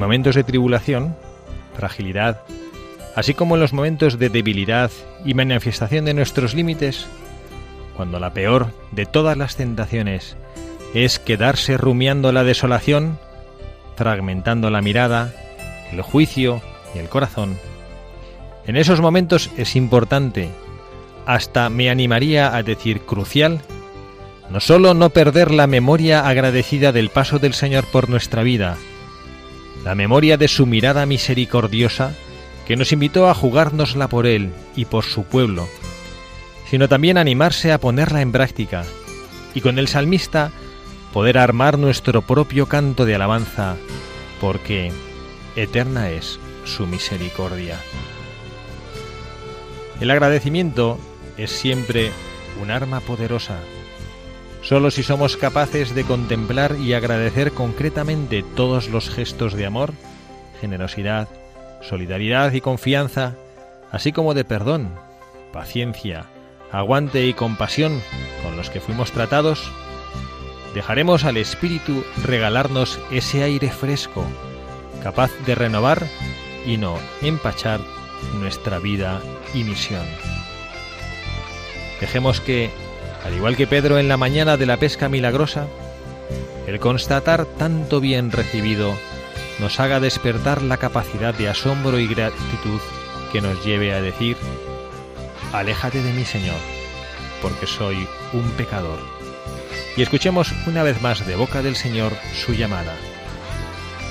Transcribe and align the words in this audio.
En 0.00 0.04
momentos 0.04 0.34
de 0.34 0.44
tribulación, 0.44 1.14
fragilidad, 1.76 2.40
así 3.14 3.34
como 3.34 3.56
en 3.56 3.60
los 3.60 3.74
momentos 3.74 4.18
de 4.18 4.30
debilidad 4.30 4.90
y 5.26 5.34
manifestación 5.34 6.06
de 6.06 6.14
nuestros 6.14 6.54
límites, 6.54 7.06
cuando 7.98 8.18
la 8.18 8.32
peor 8.32 8.72
de 8.92 9.04
todas 9.04 9.36
las 9.36 9.56
tentaciones 9.56 10.38
es 10.94 11.18
quedarse 11.18 11.76
rumiando 11.76 12.32
la 12.32 12.44
desolación, 12.44 13.18
fragmentando 13.94 14.70
la 14.70 14.80
mirada, 14.80 15.34
el 15.92 16.00
juicio 16.00 16.62
y 16.94 16.98
el 16.98 17.10
corazón. 17.10 17.58
En 18.66 18.76
esos 18.76 19.02
momentos 19.02 19.50
es 19.58 19.76
importante, 19.76 20.48
hasta 21.26 21.68
me 21.68 21.90
animaría 21.90 22.56
a 22.56 22.62
decir 22.62 23.02
crucial, 23.02 23.60
no 24.48 24.60
solo 24.60 24.94
no 24.94 25.10
perder 25.10 25.50
la 25.50 25.66
memoria 25.66 26.26
agradecida 26.26 26.90
del 26.90 27.10
paso 27.10 27.38
del 27.38 27.52
Señor 27.52 27.84
por 27.84 28.08
nuestra 28.08 28.42
vida, 28.42 28.78
la 29.84 29.94
memoria 29.94 30.36
de 30.36 30.48
su 30.48 30.66
mirada 30.66 31.06
misericordiosa 31.06 32.14
que 32.66 32.76
nos 32.76 32.92
invitó 32.92 33.28
a 33.28 33.34
jugárnosla 33.34 34.08
por 34.08 34.26
Él 34.26 34.52
y 34.76 34.84
por 34.84 35.04
su 35.04 35.24
pueblo, 35.24 35.68
sino 36.68 36.88
también 36.88 37.18
animarse 37.18 37.72
a 37.72 37.78
ponerla 37.78 38.22
en 38.22 38.32
práctica 38.32 38.84
y 39.54 39.60
con 39.60 39.78
el 39.78 39.88
salmista 39.88 40.52
poder 41.12 41.38
armar 41.38 41.78
nuestro 41.78 42.22
propio 42.22 42.66
canto 42.66 43.04
de 43.04 43.16
alabanza, 43.16 43.76
porque 44.40 44.92
eterna 45.56 46.10
es 46.10 46.38
su 46.64 46.86
misericordia. 46.86 47.76
El 50.00 50.10
agradecimiento 50.10 50.98
es 51.36 51.50
siempre 51.50 52.10
un 52.62 52.70
arma 52.70 53.00
poderosa. 53.00 53.58
Solo 54.70 54.92
si 54.92 55.02
somos 55.02 55.36
capaces 55.36 55.96
de 55.96 56.04
contemplar 56.04 56.76
y 56.78 56.92
agradecer 56.92 57.50
concretamente 57.50 58.44
todos 58.54 58.88
los 58.88 59.10
gestos 59.10 59.54
de 59.54 59.66
amor, 59.66 59.94
generosidad, 60.60 61.26
solidaridad 61.80 62.52
y 62.52 62.60
confianza, 62.60 63.34
así 63.90 64.12
como 64.12 64.32
de 64.32 64.44
perdón, 64.44 64.94
paciencia, 65.52 66.26
aguante 66.70 67.26
y 67.26 67.34
compasión 67.34 68.00
con 68.44 68.56
los 68.56 68.70
que 68.70 68.78
fuimos 68.78 69.10
tratados, 69.10 69.72
dejaremos 70.72 71.24
al 71.24 71.36
Espíritu 71.36 72.04
regalarnos 72.22 73.00
ese 73.10 73.42
aire 73.42 73.70
fresco, 73.70 74.24
capaz 75.02 75.32
de 75.46 75.56
renovar 75.56 76.06
y 76.64 76.76
no 76.76 76.96
empachar 77.22 77.80
nuestra 78.38 78.78
vida 78.78 79.20
y 79.52 79.64
misión. 79.64 80.06
Dejemos 82.00 82.40
que, 82.40 82.70
al 83.24 83.34
igual 83.34 83.56
que 83.56 83.66
Pedro 83.66 83.98
en 83.98 84.08
la 84.08 84.16
mañana 84.16 84.56
de 84.56 84.66
la 84.66 84.76
pesca 84.76 85.08
milagrosa, 85.08 85.66
el 86.66 86.78
constatar 86.80 87.46
tanto 87.46 88.00
bien 88.00 88.30
recibido 88.32 88.94
nos 89.58 89.80
haga 89.80 90.00
despertar 90.00 90.62
la 90.62 90.78
capacidad 90.78 91.34
de 91.34 91.48
asombro 91.48 91.98
y 91.98 92.06
gratitud 92.06 92.80
que 93.32 93.40
nos 93.40 93.64
lleve 93.64 93.92
a 93.92 94.00
decir, 94.00 94.36
Aléjate 95.52 96.00
de 96.00 96.12
mí, 96.12 96.24
Señor, 96.24 96.58
porque 97.42 97.66
soy 97.66 98.06
un 98.32 98.48
pecador. 98.52 99.00
Y 99.96 100.02
escuchemos 100.02 100.52
una 100.66 100.84
vez 100.84 101.02
más 101.02 101.26
de 101.26 101.34
boca 101.34 101.60
del 101.60 101.74
Señor 101.74 102.12
su 102.34 102.54
llamada. 102.54 102.94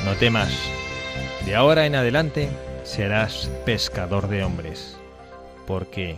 No 0.03 0.15
temas, 0.15 0.51
de 1.45 1.55
ahora 1.55 1.85
en 1.85 1.95
adelante 1.95 2.49
serás 2.83 3.49
pescador 3.65 4.27
de 4.27 4.43
hombres, 4.43 4.97
porque 5.65 6.17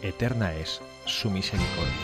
eterna 0.00 0.54
es 0.54 0.80
su 1.08 1.30
misericordia. 1.30 1.94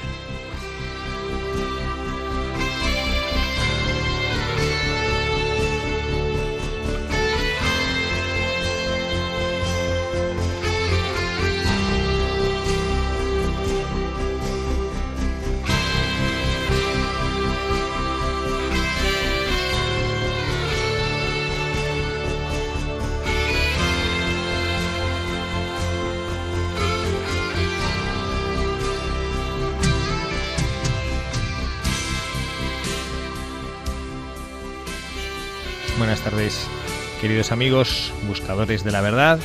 Queridos 37.24 37.52
amigos, 37.52 38.12
buscadores 38.28 38.84
de 38.84 38.92
la 38.92 39.00
verdad. 39.00 39.40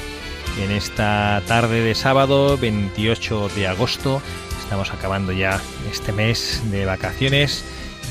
En 0.62 0.70
esta 0.70 1.42
tarde 1.48 1.80
de 1.80 1.96
sábado, 1.96 2.58
28 2.58 3.48
de 3.56 3.68
agosto, 3.70 4.22
estamos 4.62 4.94
acabando 4.94 5.31
ya 5.31 5.62
este 5.90 6.12
mes 6.12 6.62
de 6.72 6.84
vacaciones. 6.84 7.64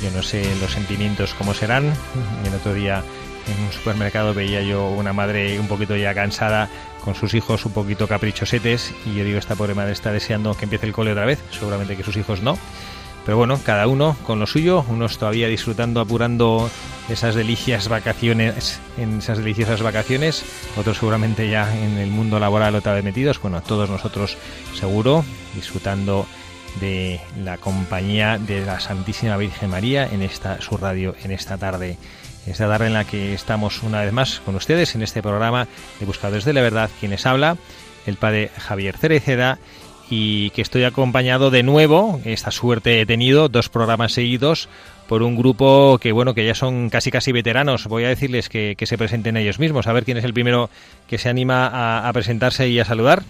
Yo 0.03 0.11
no 0.13 0.23
sé 0.23 0.43
los 0.63 0.73
sentimientos 0.73 1.35
cómo 1.35 1.53
serán. 1.53 1.93
El 2.47 2.55
otro 2.55 2.73
día 2.73 3.05
en 3.47 3.63
un 3.63 3.71
supermercado 3.71 4.33
veía 4.33 4.63
yo 4.63 4.89
una 4.89 5.13
madre 5.13 5.61
un 5.61 5.69
poquito 5.69 5.97
ya 5.97 6.15
cansada 6.15 6.71
con 7.05 7.15
sus 7.15 7.35
hijos 7.35 7.67
un 7.67 7.73
poquito 7.73 8.09
caprichosetes 8.09 8.95
y 9.05 9.17
yo 9.17 9.25
digo, 9.25 9.39
esta 9.39 9.55
pobre 9.55 9.75
madre 9.75 9.93
está 9.93 10.13
deseando 10.13 10.55
que 10.55 10.65
empiece 10.65 10.87
el 10.87 10.95
cole 10.95 11.13
otra 11.13 11.27
vez, 11.27 11.41
seguramente 11.51 11.95
que 11.95 12.05
sus 12.05 12.17
hijos 12.17 12.41
no. 12.41 12.59
Pero 13.29 13.37
bueno, 13.37 13.61
cada 13.63 13.87
uno 13.89 14.17
con 14.27 14.39
lo 14.39 14.47
suyo, 14.47 14.87
unos 14.89 15.19
todavía 15.19 15.49
disfrutando, 15.49 16.01
apurando 16.01 16.71
esas 17.11 17.35
delicias 17.35 17.87
vacaciones, 17.89 18.81
en 18.97 19.19
esas 19.19 19.37
deliciosas 19.37 19.83
vacaciones, 19.83 20.43
otros 20.79 20.97
seguramente 20.97 21.51
ya 21.51 21.77
en 21.77 21.99
el 21.99 22.09
mundo 22.09 22.41
laboral 22.41 22.75
otra 22.75 22.95
vez 22.95 23.05
metidos, 23.05 23.39
bueno, 23.43 23.61
todos 23.61 23.91
nosotros 23.91 24.39
seguro, 24.75 25.27
disfrutando 25.55 26.25
de 26.81 27.21
la 27.45 27.59
compañía 27.59 28.39
de 28.39 28.65
la 28.65 28.81
Santísima 28.81 29.37
Virgen 29.37 29.69
María 29.69 30.09
en 30.11 30.23
esta 30.23 30.63
su 30.63 30.79
radio 30.79 31.15
en 31.23 31.31
esta 31.31 31.59
tarde. 31.59 31.99
Esta 32.47 32.67
tarde 32.67 32.87
en 32.87 32.95
la 32.95 33.05
que 33.05 33.35
estamos 33.35 33.83
una 33.83 34.01
vez 34.01 34.13
más 34.15 34.41
con 34.41 34.55
ustedes 34.55 34.95
en 34.95 35.03
este 35.03 35.21
programa 35.21 35.69
de 36.01 36.07
Buscadores 36.07 36.47
de 36.47 36.55
la 36.55 36.63
Verdad, 36.63 36.89
quienes 36.99 37.27
habla, 37.27 37.59
el 38.07 38.17
padre 38.17 38.51
Javier 38.57 38.97
Cereceda 38.97 39.59
y 40.11 40.51
que 40.51 40.63
estoy 40.63 40.85
acompañado 40.85 41.51
de 41.51 41.63
nuevo, 41.63 42.21
esta 42.25 42.51
suerte 42.51 43.01
he 43.01 43.07
tenido, 43.07 43.49
dos 43.49 43.69
programas 43.69 44.13
seguidos 44.13 44.69
por 45.09 45.23
un 45.23 45.37
grupo 45.37 45.99
que 46.01 46.13
bueno 46.13 46.35
que 46.35 46.47
ya 46.47 46.55
son 46.55 46.91
casi 46.91 47.11
casi 47.11 47.33
veteranos. 47.33 47.87
Voy 47.87 48.05
a 48.05 48.09
decirles 48.09 48.49
que, 48.49 48.75
que 48.77 48.87
se 48.87 48.99
presenten 48.99 49.37
ellos 49.37 49.59
mismos, 49.59 49.87
a 49.87 49.93
ver 49.93 50.05
quién 50.05 50.19
es 50.19 50.25
el 50.25 50.35
primero 50.35 50.71
que 51.09 51.19
se 51.19 51.29
anima 51.29 52.07
a, 52.07 52.13
presentarse 52.13 52.69
y 52.69 52.79
a 52.79 52.85
saludar. 52.85 53.23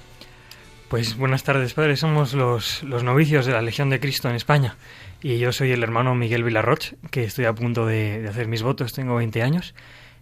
Pues 0.88 1.16
buenas 1.16 1.44
tardes, 1.44 1.74
padre. 1.74 1.96
Somos 1.96 2.32
los, 2.32 2.82
los 2.82 3.04
novicios 3.04 3.44
de 3.46 3.52
la 3.52 3.62
Legión 3.62 3.90
de 3.90 4.00
Cristo 4.00 4.28
en 4.28 4.34
España. 4.34 4.76
Y 5.22 5.38
yo 5.38 5.52
soy 5.52 5.72
el 5.72 5.82
hermano 5.82 6.14
Miguel 6.14 6.44
Villarroch, 6.44 6.94
que 7.10 7.24
estoy 7.24 7.44
a 7.44 7.52
punto 7.52 7.86
de, 7.86 8.22
de 8.22 8.28
hacer 8.28 8.48
mis 8.48 8.62
votos, 8.62 8.92
tengo 8.92 9.16
20 9.16 9.42
años. 9.42 9.74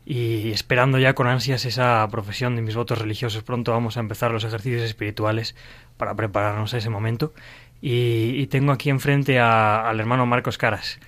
y 0.05 0.53
esperando 0.53 0.99
ya 0.99 1.15
con 1.15 1.27
ansias 1.27 1.65
esa 1.65 2.07
profesión 2.11 2.57
de 2.57 2.63
mis 2.63 2.75
votos 2.75 2.99
religiosos. 2.99 3.43
Pronto 3.43 3.73
vamos 3.73 3.97
a 3.97 4.01
empezar 4.01 4.31
los 4.31 4.45
ejercicios 4.45 4.83
espirituales 4.83 5.55
para 5.97 6.15
prepararnos 6.15 6.75
a 6.75 6.79
ese 6.79 6.91
momento. 6.91 7.33
Y, 7.81 8.47
tengo 8.47 8.73
aquí 8.73 8.91
enfrente 8.91 9.39
al 9.39 10.01
hermano 10.01 10.27
Marcos 10.27 10.59
Caras. 10.59 10.99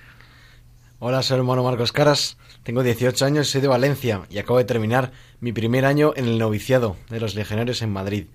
Hola, 0.99 1.23
soy 1.23 1.37
hermano 1.37 1.63
Marcos 1.63 1.91
Caras. 1.91 2.37
Tengo 2.63 2.83
18 2.83 3.25
años, 3.25 3.49
soy 3.49 3.61
de 3.61 3.67
Valencia 3.67 4.21
y 4.29 4.37
acabo 4.37 4.59
de 4.59 4.65
terminar 4.65 5.11
mi 5.39 5.51
primer 5.51 5.85
año 5.85 6.13
en 6.15 6.25
el 6.25 6.37
noviciado 6.37 6.95
de 7.09 7.19
los 7.19 7.35
legionarios 7.35 7.81
en 7.81 7.91
Madrid. 7.91 8.27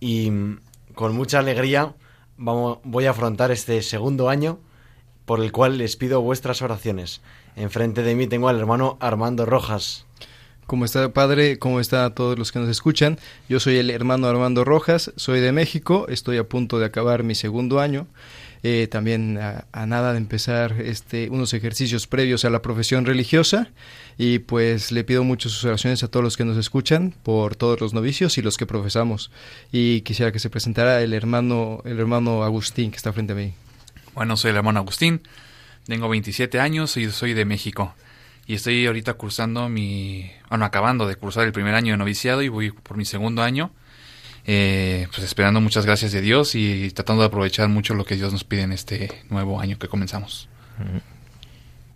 Y 0.00 0.30
mm, 0.30 0.60
con 0.94 1.14
mucha 1.14 1.38
alegría 1.38 1.94
voy 2.36 3.06
a 3.06 3.10
afrontar 3.10 3.50
este 3.50 3.80
segundo 3.82 4.28
año 4.28 4.58
por 5.24 5.40
el 5.40 5.52
cual 5.52 5.78
les 5.78 5.96
pido 5.96 6.20
vuestras 6.20 6.62
oraciones. 6.62 7.22
Enfrente 7.56 8.02
de 8.02 8.14
mí 8.14 8.26
tengo 8.26 8.48
al 8.48 8.58
hermano 8.58 8.96
Armando 9.00 9.46
Rojas. 9.46 10.06
¿Cómo 10.66 10.86
está, 10.86 11.12
padre? 11.12 11.58
¿Cómo 11.58 11.78
está 11.78 12.08
todos 12.14 12.38
los 12.38 12.50
que 12.50 12.58
nos 12.58 12.70
escuchan? 12.70 13.18
Yo 13.50 13.60
soy 13.60 13.76
el 13.76 13.90
hermano 13.90 14.28
Armando 14.28 14.64
Rojas, 14.64 15.12
soy 15.16 15.40
de 15.40 15.52
México, 15.52 16.06
estoy 16.08 16.38
a 16.38 16.48
punto 16.48 16.78
de 16.78 16.86
acabar 16.86 17.22
mi 17.22 17.34
segundo 17.34 17.80
año. 17.80 18.06
Eh, 18.62 18.88
también 18.90 19.36
a, 19.36 19.86
nada 19.86 20.12
de 20.12 20.18
empezar 20.18 20.80
este, 20.80 21.28
unos 21.28 21.52
ejercicios 21.52 22.06
previos 22.06 22.46
a 22.46 22.50
la 22.50 22.62
profesión 22.62 23.04
religiosa 23.04 23.68
y 24.16 24.38
pues 24.38 24.90
le 24.90 25.04
pido 25.04 25.22
muchas 25.22 25.52
sus 25.52 25.66
oraciones 25.66 26.02
a 26.02 26.08
todos 26.08 26.24
los 26.24 26.38
que 26.38 26.46
nos 26.46 26.56
escuchan 26.56 27.12
por 27.24 27.56
todos 27.56 27.78
los 27.82 27.92
novicios 27.92 28.38
y 28.38 28.42
los 28.42 28.56
que 28.56 28.64
profesamos 28.64 29.30
y 29.70 30.00
quisiera 30.00 30.32
que 30.32 30.38
se 30.38 30.48
presentara 30.48 31.02
el 31.02 31.12
hermano 31.12 31.82
el 31.84 32.00
hermano 32.00 32.42
Agustín 32.42 32.90
que 32.90 32.96
está 32.96 33.12
frente 33.12 33.34
a 33.34 33.36
mí. 33.36 33.52
Bueno, 34.14 34.34
soy 34.38 34.52
el 34.52 34.56
hermano 34.56 34.80
Agustín, 34.80 35.20
tengo 35.84 36.08
27 36.08 36.58
años 36.58 36.96
y 36.96 37.10
soy 37.10 37.34
de 37.34 37.44
México. 37.44 37.94
Y 38.46 38.54
estoy 38.54 38.86
ahorita 38.86 39.14
cursando 39.14 39.68
mi... 39.68 40.30
Bueno, 40.48 40.64
acabando 40.64 41.06
de 41.06 41.16
cursar 41.16 41.44
el 41.44 41.52
primer 41.52 41.74
año 41.74 41.92
de 41.92 41.96
noviciado 41.96 42.42
y 42.42 42.48
voy 42.48 42.70
por 42.70 42.96
mi 42.96 43.04
segundo 43.04 43.42
año. 43.42 43.70
Eh, 44.46 45.06
pues 45.10 45.22
esperando 45.22 45.60
muchas 45.60 45.86
gracias 45.86 46.12
de 46.12 46.20
Dios 46.20 46.54
y 46.54 46.90
tratando 46.90 47.22
de 47.22 47.28
aprovechar 47.28 47.68
mucho 47.68 47.94
lo 47.94 48.04
que 48.04 48.16
Dios 48.16 48.32
nos 48.32 48.44
pide 48.44 48.62
en 48.62 48.72
este 48.72 49.08
nuevo 49.30 49.58
año 49.58 49.78
que 49.78 49.88
comenzamos. 49.88 50.48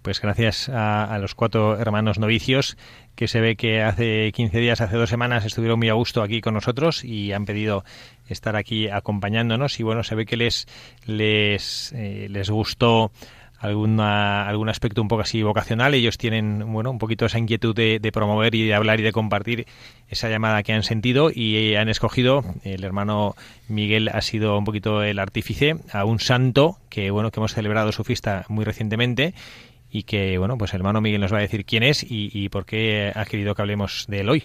Pues 0.00 0.22
gracias 0.22 0.70
a, 0.70 1.18
los 1.20 1.34
cuatro 1.34 1.78
hermanos 1.78 2.18
novicios 2.18 2.78
que 3.14 3.28
se 3.28 3.40
ve 3.40 3.56
que 3.56 3.82
hace 3.82 4.32
15 4.32 4.58
días, 4.58 4.80
hace 4.80 4.96
dos 4.96 5.10
semanas 5.10 5.44
estuvieron 5.44 5.78
muy 5.78 5.90
a 5.90 5.94
gusto 5.94 6.22
aquí 6.22 6.40
con 6.40 6.54
nosotros 6.54 7.04
y 7.04 7.32
han 7.32 7.44
pedido 7.44 7.84
estar 8.28 8.56
aquí 8.56 8.88
acompañándonos 8.88 9.78
y 9.80 9.82
bueno, 9.82 10.04
se 10.04 10.14
ve 10.14 10.24
que 10.24 10.38
les 10.38 10.66
les, 11.04 11.92
eh, 11.92 12.28
les 12.30 12.48
gustó 12.48 13.10
alguna, 13.58 14.48
algún 14.48 14.68
aspecto 14.68 15.02
un 15.02 15.08
poco 15.08 15.22
así 15.22 15.42
vocacional. 15.42 15.94
Ellos 15.94 16.18
tienen, 16.18 16.72
bueno, 16.72 16.90
un 16.90 16.98
poquito 16.98 17.26
esa 17.26 17.38
inquietud 17.38 17.74
de, 17.74 18.10
promover 18.12 18.54
y 18.54 18.66
de 18.66 18.74
hablar 18.74 19.00
y 19.00 19.02
de 19.02 19.12
compartir 19.12 19.66
esa 20.08 20.28
llamada 20.28 20.62
que 20.62 20.72
han 20.72 20.82
sentido 20.82 21.30
y 21.34 21.74
han 21.74 21.88
escogido, 21.88 22.44
el 22.64 22.84
hermano 22.84 23.34
Miguel 23.68 24.08
ha 24.12 24.20
sido 24.22 24.56
un 24.56 24.64
poquito 24.64 25.02
el 25.02 25.18
artífice, 25.18 25.76
a 25.92 26.04
un 26.04 26.20
santo 26.20 26.78
que, 26.88 27.10
bueno, 27.10 27.30
que 27.30 27.40
hemos 27.40 27.54
celebrado 27.54 27.92
su 27.92 28.04
fiesta 28.04 28.44
muy 28.48 28.64
recientemente 28.64 29.34
y 29.90 30.04
que, 30.04 30.38
bueno, 30.38 30.56
pues 30.56 30.72
el 30.74 30.80
hermano 30.80 31.00
Miguel 31.00 31.20
nos 31.20 31.32
va 31.32 31.38
a 31.38 31.42
decir 31.42 31.64
quién 31.64 31.82
es 31.82 32.02
y, 32.02 32.30
y 32.32 32.48
por 32.48 32.64
qué 32.64 33.12
ha 33.14 33.24
querido 33.24 33.54
que 33.54 33.62
hablemos 33.62 34.06
de 34.08 34.20
él 34.20 34.28
hoy. 34.28 34.44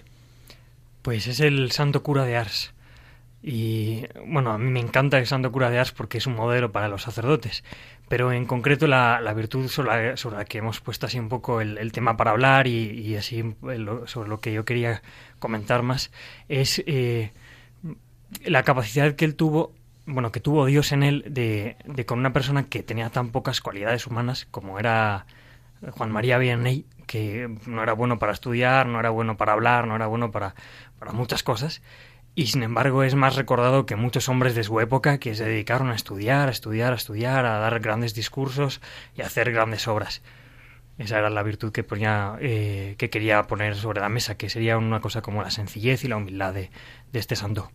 Pues 1.02 1.28
es 1.28 1.40
el 1.40 1.72
santo 1.72 2.02
cura 2.02 2.26
de 2.26 2.38
Ars. 2.38 2.74
Y 3.46 4.06
bueno, 4.26 4.54
a 4.54 4.58
mí 4.58 4.72
me 4.72 4.80
encanta 4.80 5.18
el 5.18 5.28
santo 5.28 5.52
cura 5.52 5.70
de 5.70 5.78
Ars 5.78 5.92
porque 5.92 6.18
es 6.18 6.28
un 6.28 6.36
modelo 6.36 6.72
para 6.72 6.88
los 6.88 7.02
sacerdotes. 7.02 7.66
Pero 8.14 8.32
en 8.32 8.46
concreto 8.46 8.86
la, 8.86 9.20
la 9.22 9.34
virtud 9.34 9.68
sobre 9.70 10.14
la, 10.14 10.46
que 10.46 10.60
hemos 10.60 10.82
puesto 10.82 11.08
así 11.08 11.18
un 11.18 11.30
poco 11.30 11.62
el, 11.62 11.92
tema 11.92 12.16
para 12.16 12.30
hablar 12.30 12.68
y, 12.68 13.16
así 13.16 13.56
sobre 14.06 14.30
lo 14.30 14.40
que 14.40 14.54
yo 14.54 14.66
quería 14.66 15.02
comentar 15.40 15.82
más 15.82 16.12
es 16.48 16.84
eh, 16.86 17.32
la 18.46 18.62
capacidad 18.62 19.16
que 19.16 19.26
él 19.26 19.34
tuvo, 19.34 19.74
bueno, 20.06 20.32
que 20.32 20.40
tuvo 20.40 20.68
Dios 20.68 20.92
en 20.92 21.02
él 21.02 21.26
de, 21.28 21.76
de 21.86 22.06
con 22.06 22.20
una 22.20 22.34
persona 22.34 22.66
que 22.66 22.84
tenía 22.84 23.10
tan 23.10 23.32
pocas 23.32 23.62
cualidades 23.62 24.06
humanas 24.06 24.48
como 24.52 24.78
era 24.78 25.26
Juan 25.90 26.12
María 26.12 26.38
Vianney, 26.38 26.86
que 27.08 27.50
no 27.66 27.82
era 27.82 27.94
bueno 27.94 28.20
para 28.20 28.34
estudiar, 28.34 28.86
no 28.86 29.00
era 29.00 29.10
bueno 29.10 29.38
para 29.38 29.54
hablar, 29.54 29.88
no 29.88 29.96
era 29.96 30.06
bueno 30.06 30.30
para, 30.30 30.54
para 31.00 31.14
muchas 31.14 31.42
cosas 31.42 31.82
y 32.36 32.48
sin 32.48 32.64
embargo 32.64 33.04
es 33.04 33.16
más 33.16 33.36
recordado 33.36 33.86
que 33.86 33.96
muchos 33.96 34.28
hombres 34.30 34.56
de 34.56 34.64
su 34.64 34.80
época 34.80 35.20
que 35.20 35.36
se 35.36 35.46
dedicaron 35.46 35.90
a 35.90 35.96
estudiar, 35.96 36.50
a 36.50 36.52
estudiar, 36.52 36.94
a 36.94 36.96
estudiar, 36.96 37.46
a 37.46 37.60
dar 37.60 37.80
grandes 37.80 38.14
discursos 38.14 38.82
y 39.16 39.22
a 39.22 39.28
hacer 39.28 39.52
grandes 39.52 39.88
obras. 39.88 40.22
Esa 40.98 41.18
era 41.18 41.30
la 41.30 41.42
virtud 41.42 41.72
que 41.72 41.84
ponía, 41.84 42.36
eh, 42.40 42.96
que 42.98 43.10
quería 43.10 43.42
poner 43.44 43.76
sobre 43.76 44.00
la 44.00 44.10
mesa, 44.10 44.36
que 44.36 44.50
sería 44.50 44.78
una 44.78 45.00
cosa 45.00 45.22
como 45.22 45.42
la 45.42 45.50
sencillez 45.50 46.04
y 46.04 46.08
la 46.08 46.18
humildad 46.18 46.54
de, 46.54 46.70
este 47.14 47.36
santo. 47.36 47.72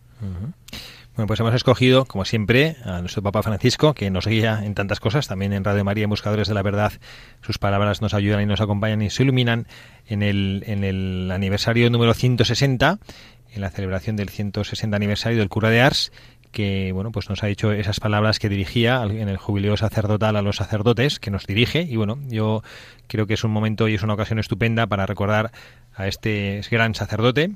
Bueno, 1.15 1.27
pues 1.27 1.39
hemos 1.41 1.53
escogido, 1.53 2.05
como 2.05 2.23
siempre, 2.23 2.77
a 2.85 3.01
nuestro 3.01 3.21
Papa 3.21 3.43
Francisco, 3.43 3.93
que 3.93 4.09
nos 4.09 4.25
guía 4.25 4.61
en 4.63 4.73
tantas 4.73 5.01
cosas, 5.01 5.27
también 5.27 5.51
en 5.51 5.65
Radio 5.65 5.83
María, 5.83 6.05
en 6.05 6.09
Buscadores 6.09 6.47
de 6.47 6.53
la 6.53 6.61
Verdad. 6.61 6.93
Sus 7.41 7.57
palabras 7.57 8.01
nos 8.01 8.13
ayudan 8.13 8.41
y 8.41 8.45
nos 8.45 8.61
acompañan 8.61 9.01
y 9.01 9.09
se 9.09 9.23
iluminan 9.23 9.67
en 10.07 10.23
el, 10.23 10.63
en 10.65 10.85
el 10.85 11.29
aniversario 11.31 11.89
número 11.89 12.13
160 12.13 12.99
en 13.53 13.61
la 13.61 13.69
celebración 13.69 14.15
del 14.15 14.29
160 14.29 14.95
aniversario 14.95 15.39
del 15.39 15.49
cura 15.49 15.69
de 15.69 15.81
Ars, 15.81 16.11
que 16.51 16.91
bueno 16.93 17.11
pues 17.11 17.29
nos 17.29 17.43
ha 17.43 17.47
dicho 17.47 17.71
esas 17.71 17.99
palabras 17.99 18.39
que 18.39 18.49
dirigía 18.49 19.03
en 19.03 19.29
el 19.29 19.37
jubileo 19.37 19.77
sacerdotal 19.77 20.35
a 20.35 20.41
los 20.41 20.55
sacerdotes 20.55 21.19
que 21.19 21.31
nos 21.31 21.45
dirige 21.45 21.81
y 21.81 21.95
bueno 21.95 22.17
yo 22.27 22.63
creo 23.07 23.27
que 23.27 23.35
es 23.35 23.43
un 23.43 23.51
momento 23.51 23.87
y 23.87 23.95
es 23.95 24.03
una 24.03 24.13
ocasión 24.13 24.39
estupenda 24.39 24.87
para 24.87 25.05
recordar 25.05 25.51
a 25.93 26.07
este 26.07 26.61
gran 26.71 26.95
sacerdote 26.95 27.51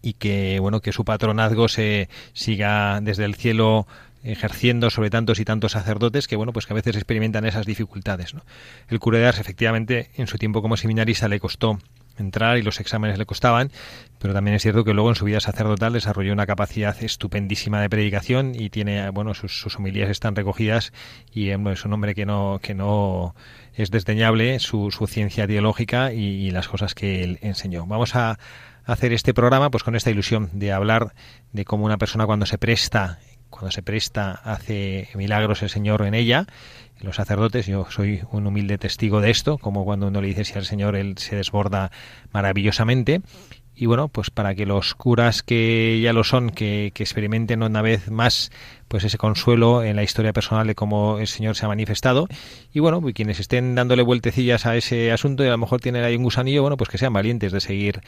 y 0.00 0.14
que 0.14 0.58
bueno 0.60 0.80
que 0.80 0.92
su 0.92 1.04
patronazgo 1.04 1.68
se 1.68 2.08
siga 2.32 3.00
desde 3.02 3.24
el 3.24 3.34
cielo 3.34 3.86
ejerciendo 4.22 4.88
sobre 4.88 5.10
tantos 5.10 5.38
y 5.38 5.44
tantos 5.44 5.72
sacerdotes 5.72 6.26
que 6.26 6.36
bueno 6.36 6.54
pues 6.54 6.64
que 6.64 6.72
a 6.72 6.76
veces 6.76 6.96
experimentan 6.96 7.44
esas 7.44 7.66
dificultades 7.66 8.32
¿no? 8.32 8.42
el 8.88 8.98
cura 8.98 9.18
de 9.18 9.26
Ars 9.26 9.40
efectivamente 9.40 10.10
en 10.16 10.26
su 10.26 10.38
tiempo 10.38 10.62
como 10.62 10.78
seminarista 10.78 11.28
le 11.28 11.38
costó 11.38 11.78
entrar 12.18 12.58
y 12.58 12.62
los 12.62 12.80
exámenes 12.80 13.18
le 13.18 13.26
costaban, 13.26 13.70
pero 14.18 14.34
también 14.34 14.54
es 14.54 14.62
cierto 14.62 14.84
que 14.84 14.94
luego 14.94 15.10
en 15.10 15.16
su 15.16 15.24
vida 15.24 15.40
sacerdotal 15.40 15.92
desarrolló 15.92 16.32
una 16.32 16.46
capacidad 16.46 16.96
estupendísima 17.02 17.80
de 17.80 17.90
predicación 17.90 18.54
y 18.54 18.70
tiene, 18.70 19.10
bueno, 19.10 19.34
sus, 19.34 19.60
sus 19.60 19.76
homilías 19.76 20.10
están 20.10 20.34
recogidas 20.36 20.92
y 21.32 21.50
es 21.50 21.84
un 21.84 21.92
hombre 21.92 22.14
que 22.14 22.26
no, 22.26 22.60
que 22.62 22.74
no 22.74 23.34
es 23.74 23.90
desdeñable 23.90 24.58
su, 24.60 24.90
su 24.90 25.06
ciencia 25.06 25.46
teológica 25.46 26.12
y, 26.12 26.50
las 26.50 26.68
cosas 26.68 26.94
que 26.94 27.24
él 27.24 27.38
enseñó. 27.42 27.86
Vamos 27.86 28.14
a 28.14 28.38
hacer 28.84 29.12
este 29.12 29.34
programa 29.34 29.70
pues 29.70 29.82
con 29.82 29.96
esta 29.96 30.10
ilusión 30.10 30.50
de 30.52 30.72
hablar 30.72 31.14
de 31.52 31.64
cómo 31.64 31.84
una 31.84 31.98
persona 31.98 32.26
cuando 32.26 32.46
se 32.46 32.58
presta 32.58 33.18
cuando 33.54 33.70
se 33.70 33.84
presta 33.84 34.32
hace 34.32 35.08
milagros 35.14 35.62
el 35.62 35.70
Señor 35.70 36.02
en 36.02 36.14
ella 36.14 36.46
los 37.04 37.16
sacerdotes, 37.16 37.66
yo 37.66 37.86
soy 37.90 38.22
un 38.32 38.46
humilde 38.46 38.78
testigo 38.78 39.20
de 39.20 39.30
esto, 39.30 39.58
como 39.58 39.84
cuando 39.84 40.08
uno 40.08 40.20
le 40.20 40.28
dice 40.28 40.44
si 40.44 40.54
al 40.54 40.64
Señor 40.64 40.96
él 40.96 41.16
se 41.18 41.36
desborda 41.36 41.92
maravillosamente. 42.32 43.20
Y 43.76 43.86
bueno, 43.86 44.08
pues 44.08 44.30
para 44.30 44.54
que 44.54 44.66
los 44.66 44.94
curas 44.94 45.42
que 45.42 46.00
ya 46.00 46.12
lo 46.12 46.24
son, 46.24 46.50
que, 46.50 46.92
que 46.94 47.02
experimenten 47.02 47.62
una 47.62 47.82
vez 47.82 48.10
más 48.10 48.50
pues 48.88 49.02
ese 49.02 49.18
consuelo 49.18 49.82
en 49.82 49.96
la 49.96 50.04
historia 50.04 50.32
personal 50.32 50.66
de 50.66 50.76
cómo 50.76 51.18
el 51.18 51.26
Señor 51.26 51.56
se 51.56 51.64
ha 51.64 51.68
manifestado. 51.68 52.28
Y 52.72 52.78
bueno, 52.78 53.00
pues 53.00 53.14
quienes 53.14 53.40
estén 53.40 53.74
dándole 53.74 54.02
vueltecillas 54.02 54.66
a 54.66 54.76
ese 54.76 55.10
asunto 55.10 55.42
y 55.42 55.48
a 55.48 55.50
lo 55.50 55.58
mejor 55.58 55.80
tienen 55.80 56.04
ahí 56.04 56.14
un 56.14 56.22
gusanillo, 56.22 56.62
bueno, 56.62 56.76
pues 56.76 56.88
que 56.88 56.98
sean 56.98 57.12
valientes 57.12 57.50
de 57.50 57.60
seguir 57.60 58.02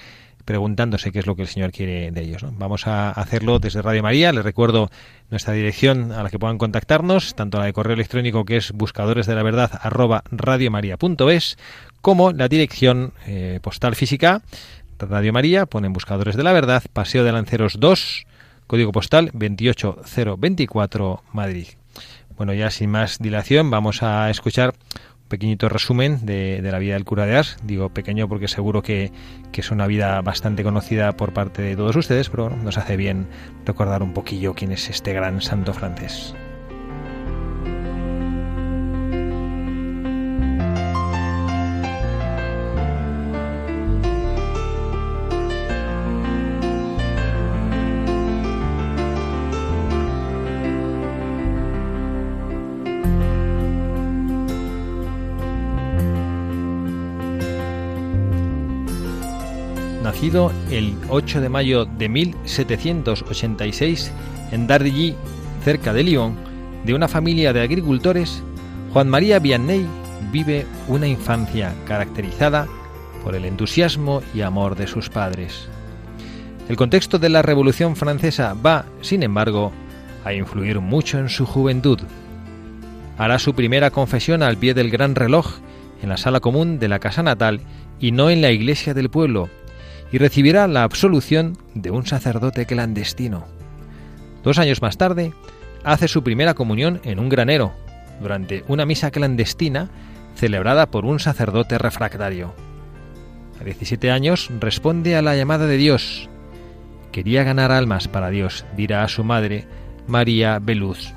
preguntándose 0.45 1.11
qué 1.11 1.19
es 1.19 1.27
lo 1.27 1.35
que 1.35 1.43
el 1.43 1.49
Señor 1.49 1.73
quiere 1.73 2.13
de 2.13 2.23
ellos. 2.23 2.45
Vamos 2.53 2.87
a 2.87 3.11
hacerlo 3.11 3.59
desde 3.59 3.83
Radio 3.83 4.03
María. 4.05 4.33
Les 4.33 4.45
recuerdo 4.45 4.91
nuestra 5.29 5.53
dirección 5.55 6.13
a 6.13 6.23
la 6.23 6.31
que 6.31 6.39
puedan 6.39 6.57
contactarnos, 6.57 7.35
tanto 7.35 7.59
la 7.59 7.65
de 7.65 7.73
correo 7.73 7.95
electrónico 7.95 8.45
que 8.45 8.59
es 8.59 8.71
buscadores 8.71 9.27
de 9.27 9.35
la 9.35 9.43
verdad 9.43 9.73
arroba 9.83 10.23
radiomaria.es, 10.31 11.59
como 12.01 12.31
la 12.31 12.47
dirección 12.47 13.13
eh, 13.27 13.59
postal 13.61 13.97
física 13.97 14.43
Radio 14.99 15.33
María, 15.33 15.67
ponen 15.67 15.93
buscadores 15.93 16.37
de 16.37 16.43
la 16.43 16.53
verdad, 16.53 16.83
Paseo 16.93 17.23
de 17.25 17.33
Lanceros 17.33 17.79
2, 17.79 18.27
código 18.67 18.93
postal 18.93 19.31
28024 19.35 21.23
Madrid. 21.33 21.67
Bueno, 22.37 22.55
ya 22.55 22.71
sin 22.71 22.91
más 22.91 23.19
dilación, 23.19 23.71
vamos 23.71 24.03
a 24.03 24.31
escuchar 24.31 24.75
un 25.23 25.29
pequeñito 25.29 25.69
resumen 25.69 26.25
de, 26.25 26.61
la 26.63 26.79
vida 26.79 26.95
del 26.95 27.05
cura 27.05 27.27
de 27.27 27.37
Ars. 27.37 27.59
Digo 27.63 27.91
pequeño 27.91 28.29
porque 28.29 28.49
seguro 28.49 28.83
que, 28.83 29.13
que, 29.53 29.61
es 29.61 29.71
una 29.71 29.87
vida 29.87 30.21
bastante 30.23 30.63
conocida 30.63 31.13
por 31.13 31.33
parte 31.33 31.63
de 31.63 31.77
todos 31.77 31.97
ustedes, 31.97 32.31
pero 32.31 32.51
nos 32.51 32.79
hace 32.79 32.97
bien 32.97 33.29
recordar 33.65 34.03
un 34.03 34.15
poquillo 34.15 34.55
quién 34.55 34.73
es 34.73 34.89
este 34.89 35.13
gran 35.13 35.43
santo 35.43 35.73
francés. 35.75 36.35
El 60.71 60.97
8 61.11 61.43
de 61.43 61.49
mayo 61.51 61.85
de 61.85 62.09
1786 62.09 64.11
en 64.51 64.67
Dardilly, 64.67 65.15
cerca 65.63 65.93
de 65.93 66.03
Lyon, 66.03 66.35
de 66.87 66.95
una 66.95 67.07
familia 67.07 67.53
de 67.53 67.61
agricultores, 67.61 68.43
Juan 68.93 69.11
María 69.11 69.39
Vianney 69.41 69.87
vive 70.33 70.65
una 70.89 71.07
infancia 71.07 71.75
caracterizada 71.87 72.67
por 73.23 73.35
el 73.35 73.45
entusiasmo 73.45 74.23
y 74.35 74.41
amor 74.41 74.75
de 74.75 74.87
sus 74.87 75.11
padres. 75.11 75.69
El 76.71 76.77
contexto 76.77 77.19
de 77.19 77.29
la 77.29 77.43
Revolución 77.43 77.95
Francesa 77.95 78.55
va, 78.55 78.87
sin 79.03 79.23
embargo, 79.23 79.71
a 80.25 80.33
influir 80.33 80.81
mucho 80.81 81.19
en 81.19 81.29
su 81.29 81.45
juventud. 81.45 82.01
Hará 83.19 83.39
su 83.39 83.55
primera 83.55 83.91
confesión 83.91 84.43
al 84.43 84.57
pie 84.57 84.73
del 84.73 84.91
gran 84.91 85.15
reloj 85.15 85.59
en 86.03 86.09
la 86.09 86.17
sala 86.17 86.41
común 86.41 86.79
de 86.79 86.89
la 86.89 87.01
casa 87.01 87.23
natal 87.23 87.61
y 88.01 88.13
no 88.13 88.31
en 88.31 88.41
la 88.41 88.51
iglesia 88.51 88.95
del 88.95 89.11
pueblo, 89.11 89.51
y 90.13 90.19
recibirá 90.19 90.67
la 90.69 90.83
absolución 90.83 91.59
de 91.75 91.91
un 91.91 92.07
sacerdote 92.07 92.67
clandestino. 92.67 93.47
Dos 94.43 94.59
años 94.59 94.83
más 94.83 94.97
tarde, 94.97 95.33
hace 95.85 96.09
su 96.09 96.23
primera 96.23 96.55
comunión 96.55 97.01
en 97.05 97.19
un 97.19 97.29
granero, 97.29 97.73
durante 98.21 98.65
una 98.69 98.87
misa 98.87 99.11
clandestina 99.11 99.91
celebrada 100.35 100.87
por 100.87 101.05
un 101.05 101.19
sacerdote 101.19 101.79
refractario. 101.79 102.55
A 103.61 103.65
17 103.65 104.11
años 104.11 104.51
responde 104.61 105.17
a 105.17 105.23
la 105.23 105.35
llamada 105.35 105.67
de 105.67 105.77
Dios. 105.77 106.29
Quería 107.11 107.43
ganar 107.43 107.73
almas 107.73 108.09
para 108.09 108.31
Dios, 108.31 108.67
dirá 108.77 109.03
a 109.03 109.09
su 109.09 109.25
madre, 109.25 109.67
María 110.07 110.59
Beluz. 110.59 111.13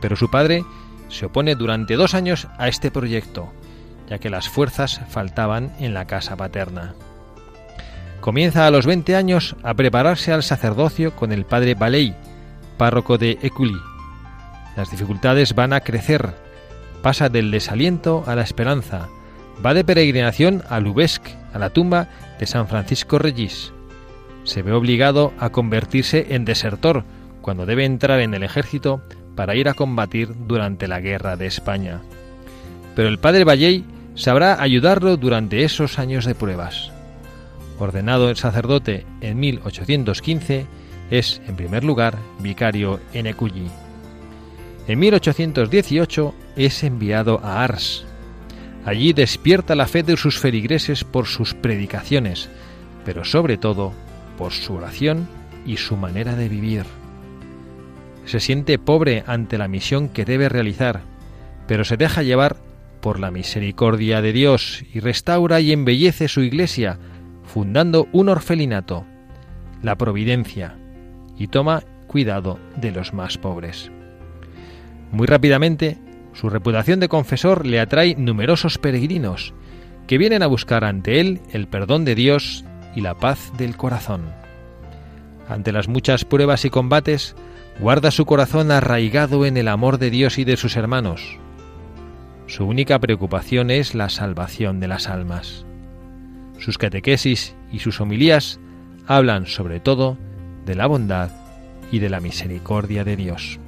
Pero 0.00 0.16
su 0.16 0.30
padre 0.30 0.64
se 1.08 1.26
opone 1.26 1.54
durante 1.54 1.96
dos 1.96 2.14
años 2.14 2.46
a 2.58 2.68
este 2.68 2.90
proyecto, 2.90 3.52
ya 4.08 4.18
que 4.18 4.30
las 4.30 4.48
fuerzas 4.48 5.00
faltaban 5.08 5.72
en 5.78 5.94
la 5.94 6.06
casa 6.06 6.36
paterna. 6.36 6.94
Comienza 8.26 8.66
a 8.66 8.72
los 8.72 8.86
20 8.86 9.14
años 9.14 9.54
a 9.62 9.74
prepararse 9.74 10.32
al 10.32 10.42
sacerdocio 10.42 11.14
con 11.14 11.30
el 11.30 11.44
padre 11.44 11.76
Baley, 11.76 12.16
párroco 12.76 13.18
de 13.18 13.38
Écully. 13.40 13.78
Las 14.76 14.90
dificultades 14.90 15.54
van 15.54 15.72
a 15.72 15.78
crecer. 15.78 16.34
Pasa 17.02 17.28
del 17.28 17.52
desaliento 17.52 18.24
a 18.26 18.34
la 18.34 18.42
esperanza. 18.42 19.06
Va 19.64 19.74
de 19.74 19.84
peregrinación 19.84 20.64
a 20.68 20.80
Lubesc, 20.80 21.22
a 21.52 21.60
la 21.60 21.70
tumba 21.70 22.08
de 22.40 22.46
San 22.46 22.66
Francisco 22.66 23.20
Regis. 23.20 23.72
Se 24.42 24.62
ve 24.62 24.72
obligado 24.72 25.32
a 25.38 25.50
convertirse 25.50 26.26
en 26.30 26.44
desertor 26.44 27.04
cuando 27.42 27.64
debe 27.64 27.84
entrar 27.84 28.18
en 28.18 28.34
el 28.34 28.42
ejército 28.42 29.02
para 29.36 29.54
ir 29.54 29.68
a 29.68 29.74
combatir 29.74 30.34
durante 30.48 30.88
la 30.88 30.98
guerra 30.98 31.36
de 31.36 31.46
España. 31.46 32.00
Pero 32.96 33.06
el 33.06 33.20
padre 33.20 33.44
Valley 33.44 33.84
sabrá 34.16 34.60
ayudarlo 34.60 35.16
durante 35.16 35.62
esos 35.62 36.00
años 36.00 36.24
de 36.24 36.34
pruebas. 36.34 36.90
Ordenado 37.78 38.30
el 38.30 38.36
sacerdote 38.36 39.04
en 39.20 39.38
1815, 39.38 40.66
es, 41.10 41.40
en 41.46 41.56
primer 41.56 41.84
lugar, 41.84 42.16
vicario 42.40 43.00
en 43.12 43.26
Ecully. 43.26 43.68
En 44.88 44.98
1818 44.98 46.34
es 46.56 46.82
enviado 46.84 47.40
a 47.42 47.62
Ars. 47.64 48.06
Allí 48.84 49.12
despierta 49.12 49.74
la 49.74 49.86
fe 49.86 50.02
de 50.02 50.16
sus 50.16 50.38
feligreses 50.38 51.04
por 51.04 51.26
sus 51.26 51.54
predicaciones, 51.54 52.48
pero 53.04 53.24
sobre 53.24 53.56
todo 53.56 53.92
por 54.38 54.52
su 54.52 54.74
oración 54.74 55.28
y 55.66 55.76
su 55.76 55.96
manera 55.96 56.36
de 56.36 56.48
vivir. 56.48 56.84
Se 58.24 58.40
siente 58.40 58.78
pobre 58.78 59.24
ante 59.26 59.58
la 59.58 59.68
misión 59.68 60.08
que 60.08 60.24
debe 60.24 60.48
realizar, 60.48 61.02
pero 61.66 61.84
se 61.84 61.96
deja 61.96 62.22
llevar 62.22 62.56
por 63.00 63.20
la 63.20 63.30
misericordia 63.30 64.22
de 64.22 64.32
Dios 64.32 64.84
y 64.92 65.00
restaura 65.00 65.60
y 65.60 65.72
embellece 65.72 66.28
su 66.28 66.42
iglesia, 66.42 66.98
fundando 67.46 68.08
un 68.12 68.28
orfelinato, 68.28 69.06
la 69.82 69.96
Providencia, 69.96 70.76
y 71.38 71.48
toma 71.48 71.82
cuidado 72.06 72.58
de 72.76 72.92
los 72.92 73.12
más 73.12 73.38
pobres. 73.38 73.90
Muy 75.12 75.26
rápidamente, 75.26 75.98
su 76.32 76.50
reputación 76.50 77.00
de 77.00 77.08
confesor 77.08 77.66
le 77.66 77.80
atrae 77.80 78.14
numerosos 78.16 78.78
peregrinos 78.78 79.54
que 80.06 80.18
vienen 80.18 80.42
a 80.42 80.46
buscar 80.46 80.84
ante 80.84 81.20
él 81.20 81.40
el 81.52 81.66
perdón 81.66 82.04
de 82.04 82.14
Dios 82.14 82.64
y 82.94 83.00
la 83.00 83.14
paz 83.14 83.52
del 83.56 83.76
corazón. 83.76 84.22
Ante 85.48 85.72
las 85.72 85.88
muchas 85.88 86.24
pruebas 86.24 86.64
y 86.64 86.70
combates, 86.70 87.36
guarda 87.80 88.10
su 88.10 88.24
corazón 88.24 88.70
arraigado 88.70 89.46
en 89.46 89.56
el 89.56 89.68
amor 89.68 89.98
de 89.98 90.10
Dios 90.10 90.38
y 90.38 90.44
de 90.44 90.56
sus 90.56 90.76
hermanos. 90.76 91.38
Su 92.46 92.64
única 92.64 92.98
preocupación 92.98 93.70
es 93.70 93.94
la 93.94 94.08
salvación 94.08 94.80
de 94.80 94.88
las 94.88 95.08
almas. 95.08 95.65
Sus 96.58 96.78
catequesis 96.78 97.54
y 97.72 97.78
sus 97.78 98.00
homilías 98.00 98.58
hablan 99.06 99.46
sobre 99.46 99.80
todo 99.80 100.16
de 100.64 100.74
la 100.74 100.86
bondad 100.86 101.30
y 101.92 101.98
de 102.00 102.10
la 102.10 102.20
misericordia 102.20 103.04
de 103.04 103.16
Dios. 103.16 103.58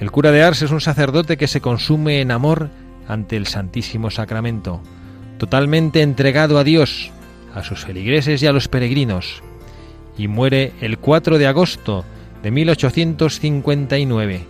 El 0.00 0.10
cura 0.10 0.30
de 0.30 0.42
Ars 0.42 0.62
es 0.62 0.70
un 0.70 0.80
sacerdote 0.80 1.36
que 1.36 1.48
se 1.48 1.60
consume 1.60 2.20
en 2.20 2.30
amor 2.30 2.70
ante 3.08 3.36
el 3.36 3.46
Santísimo 3.46 4.10
Sacramento, 4.10 4.80
totalmente 5.38 6.02
entregado 6.02 6.58
a 6.58 6.64
Dios, 6.64 7.10
a 7.54 7.64
sus 7.64 7.84
feligreses 7.84 8.42
y 8.42 8.46
a 8.46 8.52
los 8.52 8.68
peregrinos, 8.68 9.42
y 10.16 10.28
muere 10.28 10.72
el 10.80 10.98
4 10.98 11.38
de 11.38 11.46
agosto 11.46 12.04
de 12.42 12.50
1859, 12.50 14.46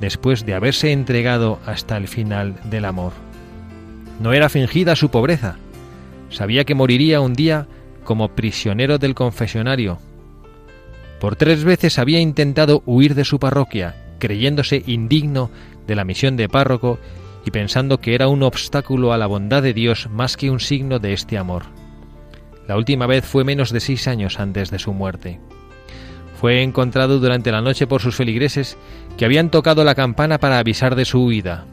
después 0.00 0.46
de 0.46 0.54
haberse 0.54 0.92
entregado 0.92 1.58
hasta 1.66 1.96
el 1.96 2.08
final 2.08 2.54
del 2.64 2.84
amor. 2.84 3.12
No 4.20 4.32
era 4.32 4.48
fingida 4.48 4.94
su 4.94 5.10
pobreza, 5.10 5.56
sabía 6.34 6.64
que 6.64 6.74
moriría 6.74 7.20
un 7.20 7.32
día 7.32 7.68
como 8.02 8.34
prisionero 8.34 8.98
del 8.98 9.14
confesionario. 9.14 9.98
Por 11.20 11.36
tres 11.36 11.64
veces 11.64 11.98
había 11.98 12.20
intentado 12.20 12.82
huir 12.84 13.14
de 13.14 13.24
su 13.24 13.38
parroquia, 13.38 13.94
creyéndose 14.18 14.82
indigno 14.86 15.50
de 15.86 15.94
la 15.94 16.04
misión 16.04 16.36
de 16.36 16.48
párroco 16.48 16.98
y 17.46 17.50
pensando 17.50 18.00
que 18.00 18.14
era 18.14 18.28
un 18.28 18.42
obstáculo 18.42 19.12
a 19.12 19.18
la 19.18 19.26
bondad 19.26 19.62
de 19.62 19.72
Dios 19.72 20.08
más 20.10 20.36
que 20.36 20.50
un 20.50 20.60
signo 20.60 20.98
de 20.98 21.12
este 21.12 21.38
amor. 21.38 21.64
La 22.66 22.76
última 22.76 23.06
vez 23.06 23.24
fue 23.24 23.44
menos 23.44 23.70
de 23.70 23.80
seis 23.80 24.08
años 24.08 24.40
antes 24.40 24.70
de 24.70 24.78
su 24.78 24.92
muerte. 24.92 25.40
Fue 26.40 26.62
encontrado 26.62 27.20
durante 27.20 27.52
la 27.52 27.60
noche 27.60 27.86
por 27.86 28.00
sus 28.00 28.16
feligreses 28.16 28.76
que 29.16 29.24
habían 29.24 29.50
tocado 29.50 29.84
la 29.84 29.94
campana 29.94 30.38
para 30.38 30.58
avisar 30.58 30.96
de 30.96 31.04
su 31.04 31.24
huida. 31.24 31.66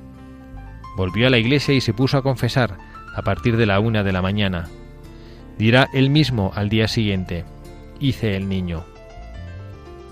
Volvió 0.96 1.27
a 1.27 1.30
la 1.30 1.39
iglesia 1.39 1.74
y 1.74 1.82
se 1.82 1.94
puso 1.94 2.18
a 2.18 2.22
confesar 2.22 2.90
a 3.15 3.22
partir 3.22 3.58
de 3.58 3.65
la 3.65 3.80
una 3.80 4.03
de 4.03 4.12
la 4.12 4.22
mañana. 4.22 4.68
Dirá 5.58 5.88
él 5.94 6.10
mismo 6.10 6.51
al 6.56 6.70
día 6.70 6.88
siguiente, 6.88 7.46
hice 8.00 8.36
el 8.36 8.50
niño. 8.50 8.84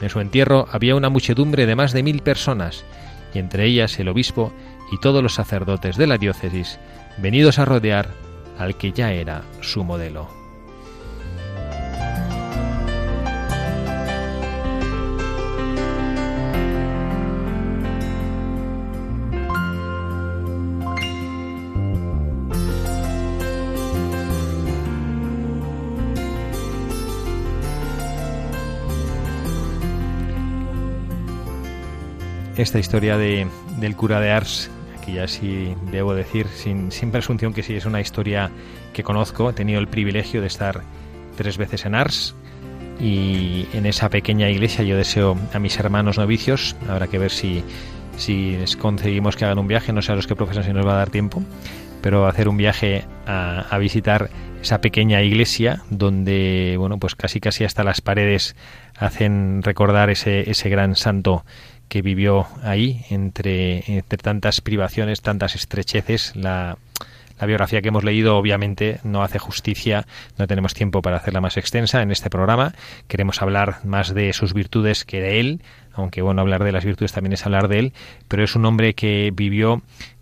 En 0.01 0.09
su 0.09 0.19
entierro 0.19 0.67
había 0.71 0.95
una 0.95 1.09
muchedumbre 1.09 1.65
de 1.65 1.75
más 1.75 1.91
de 1.91 2.03
mil 2.03 2.21
personas, 2.21 2.85
y 3.33 3.39
entre 3.39 3.65
ellas 3.65 3.99
el 3.99 4.09
obispo 4.09 4.53
y 4.91 4.99
todos 4.99 5.21
los 5.21 5.33
sacerdotes 5.33 5.97
de 5.97 6.07
la 6.07 6.17
diócesis, 6.17 6.79
venidos 7.17 7.59
a 7.59 7.65
rodear 7.65 8.09
al 8.57 8.75
que 8.75 8.91
ya 8.91 9.11
era 9.11 9.43
su 9.61 9.83
modelo. 9.83 10.38
Esta 32.59 32.79
historia 32.79 33.17
de, 33.17 33.47
del 33.79 33.95
cura 33.95 34.19
de 34.19 34.31
Ars, 34.31 34.69
que 35.05 35.13
ya 35.13 35.27
sí 35.27 35.75
debo 35.91 36.13
decir, 36.13 36.47
sin, 36.47 36.91
sin 36.91 37.11
presunción 37.11 37.53
que 37.53 37.63
sí 37.63 37.75
es 37.75 37.85
una 37.85 38.01
historia 38.01 38.51
que 38.93 39.03
conozco. 39.03 39.49
He 39.49 39.53
tenido 39.53 39.79
el 39.79 39.87
privilegio 39.87 40.41
de 40.41 40.47
estar 40.47 40.81
tres 41.37 41.57
veces 41.57 41.85
en 41.85 41.95
Ars 41.95 42.35
y 42.99 43.67
en 43.73 43.85
esa 43.85 44.09
pequeña 44.09 44.49
iglesia 44.49 44.83
yo 44.83 44.97
deseo 44.97 45.37
a 45.53 45.59
mis 45.59 45.79
hermanos 45.79 46.17
novicios, 46.17 46.75
habrá 46.89 47.07
que 47.07 47.17
ver 47.17 47.31
si, 47.31 47.63
si 48.17 48.57
les 48.57 48.75
conseguimos 48.75 49.37
que 49.37 49.45
hagan 49.45 49.59
un 49.59 49.67
viaje, 49.67 49.93
no 49.93 50.01
sé 50.01 50.11
a 50.11 50.15
los 50.15 50.27
que 50.27 50.35
profesan 50.35 50.65
si 50.65 50.73
nos 50.73 50.85
va 50.85 50.93
a 50.93 50.97
dar 50.97 51.09
tiempo, 51.09 51.41
pero 52.01 52.27
hacer 52.27 52.49
un 52.49 52.57
viaje 52.57 53.05
a, 53.25 53.61
a 53.69 53.77
visitar 53.77 54.29
esa 54.61 54.81
pequeña 54.81 55.21
iglesia 55.21 55.83
donde, 55.89 56.75
bueno, 56.77 56.97
pues 56.97 57.15
casi 57.15 57.39
casi 57.39 57.63
hasta 57.63 57.85
las 57.85 58.01
paredes 58.01 58.55
hacen 58.97 59.63
recordar 59.63 60.09
ese, 60.09 60.49
ese 60.49 60.69
gran 60.69 60.95
santo 60.95 61.45
que 61.89 62.01
vivió 62.01 62.47
ahí 62.63 63.03
entre, 63.09 64.03
tantas 64.21 64.61
privaciones, 64.61 65.21
tantas 65.21 65.55
estrecheces. 65.55 66.35
La 66.35 66.77
biografía 67.45 67.81
que 67.81 67.87
hemos 67.87 68.03
leído 68.03 68.37
obviamente 68.37 68.99
no 69.03 69.23
hace 69.23 69.39
justicia, 69.39 70.05
no 70.37 70.45
tenemos 70.47 70.73
tiempo 70.73 71.01
para 71.01 71.17
hacerla 71.17 71.41
más 71.41 71.57
extensa 71.57 72.01
en 72.01 72.11
este 72.11 72.29
programa. 72.29 72.73
Queremos 73.07 73.41
hablar 73.41 73.79
más 73.83 74.13
de 74.13 74.33
sus 74.33 74.53
virtudes 74.53 75.05
que 75.05 75.21
de 75.21 75.39
él, 75.39 75.61
aunque 75.93 76.21
bueno, 76.21 76.41
hablar 76.41 76.63
de 76.63 76.71
las 76.71 76.85
virtudes 76.85 77.13
también 77.13 77.33
es 77.33 77.45
hablar 77.45 77.67
de 77.67 77.79
él, 77.79 77.93
pero 78.27 78.43
es 78.43 78.55
un 78.55 78.65
hombre 78.65 78.93
que 78.93 79.31
vivió 79.33 79.81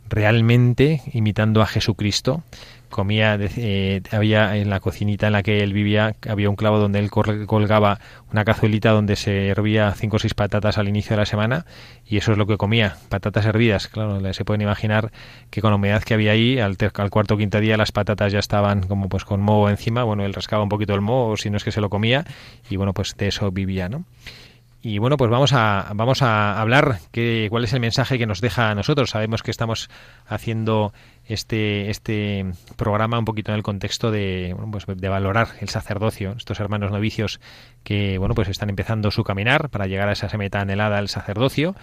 realmente 0.09 1.01
imitando 1.11 1.61
a 1.61 1.67
Jesucristo, 1.67 2.43
comía, 2.89 3.37
eh, 3.39 4.01
había 4.11 4.57
en 4.57 4.69
la 4.69 4.79
cocinita 4.79 5.27
en 5.27 5.33
la 5.33 5.43
que 5.43 5.61
él 5.61 5.73
vivía, 5.73 6.15
había 6.27 6.49
un 6.49 6.55
clavo 6.55 6.79
donde 6.79 6.99
él 6.99 7.09
colgaba 7.11 7.99
una 8.31 8.45
cazuelita 8.45 8.91
donde 8.91 9.15
se 9.15 9.47
hervía 9.47 9.93
cinco 9.95 10.17
o 10.17 10.19
seis 10.19 10.33
patatas 10.33 10.77
al 10.77 10.87
inicio 10.87 11.11
de 11.11 11.17
la 11.17 11.25
semana 11.25 11.65
y 12.05 12.17
eso 12.17 12.31
es 12.31 12.37
lo 12.37 12.47
que 12.47 12.57
comía, 12.57 12.97
patatas 13.09 13.45
hervidas. 13.45 13.87
Claro, 13.87 14.33
se 14.33 14.45
pueden 14.45 14.61
imaginar 14.61 15.11
que 15.49 15.61
con 15.61 15.71
la 15.71 15.75
humedad 15.75 16.03
que 16.03 16.13
había 16.13 16.31
ahí, 16.31 16.59
al, 16.59 16.77
al 16.93 17.09
cuarto 17.09 17.35
o 17.35 17.37
quinto 17.37 17.59
día 17.59 17.77
las 17.77 17.91
patatas 17.91 18.31
ya 18.31 18.39
estaban 18.39 18.87
como 18.87 19.09
pues 19.09 19.25
con 19.25 19.41
moho 19.41 19.69
encima, 19.69 20.03
bueno, 20.03 20.25
él 20.25 20.33
rascaba 20.33 20.63
un 20.63 20.69
poquito 20.69 20.93
el 20.93 21.01
moho, 21.01 21.37
si 21.37 21.49
no 21.49 21.57
es 21.57 21.63
que 21.63 21.71
se 21.71 21.81
lo 21.81 21.89
comía, 21.89 22.25
y 22.69 22.75
bueno, 22.77 22.93
pues 22.93 23.15
de 23.17 23.27
eso 23.27 23.51
vivía, 23.51 23.89
¿no? 23.89 24.05
Y 24.81 24.99
bueno, 24.99 25.17
pues 25.17 25.31
vamos 25.31 25.53
a, 25.53 25.91
vamos 25.95 26.21
a 26.21 26.61
hablar 26.61 26.99
que, 27.11 27.47
cuál 27.49 27.63
es 27.63 27.73
el 27.73 27.79
mensaje 27.79 28.17
que 28.17 28.27
nos 28.27 28.41
deja 28.41 28.69
a 28.69 28.75
nosotros. 28.75 29.09
Sabemos 29.09 29.41
que 29.41 29.49
estamos 29.51 29.89
haciendo 30.27 30.93
este, 31.25 31.89
este 31.89 32.45
programa 32.75 33.17
un 33.17 33.25
poquito 33.25 33.51
en 33.51 33.57
el 33.57 33.63
contexto 33.63 34.11
de, 34.11 34.53
bueno, 34.55 34.71
pues 34.71 34.85
de 34.85 35.09
valorar 35.09 35.49
el 35.61 35.69
sacerdocio, 35.69 36.35
estos 36.37 36.59
hermanos 36.59 36.91
novicios 36.91 37.41
que 37.83 38.17
bueno, 38.17 38.35
pues 38.35 38.49
están 38.49 38.69
empezando 38.69 39.11
su 39.11 39.23
caminar 39.23 39.69
para 39.69 39.87
llegar 39.87 40.09
a 40.09 40.13
esa 40.13 40.29
meta 40.37 40.61
anhelada 40.61 40.97
del 40.97 41.09
sacerdocio 41.09 41.75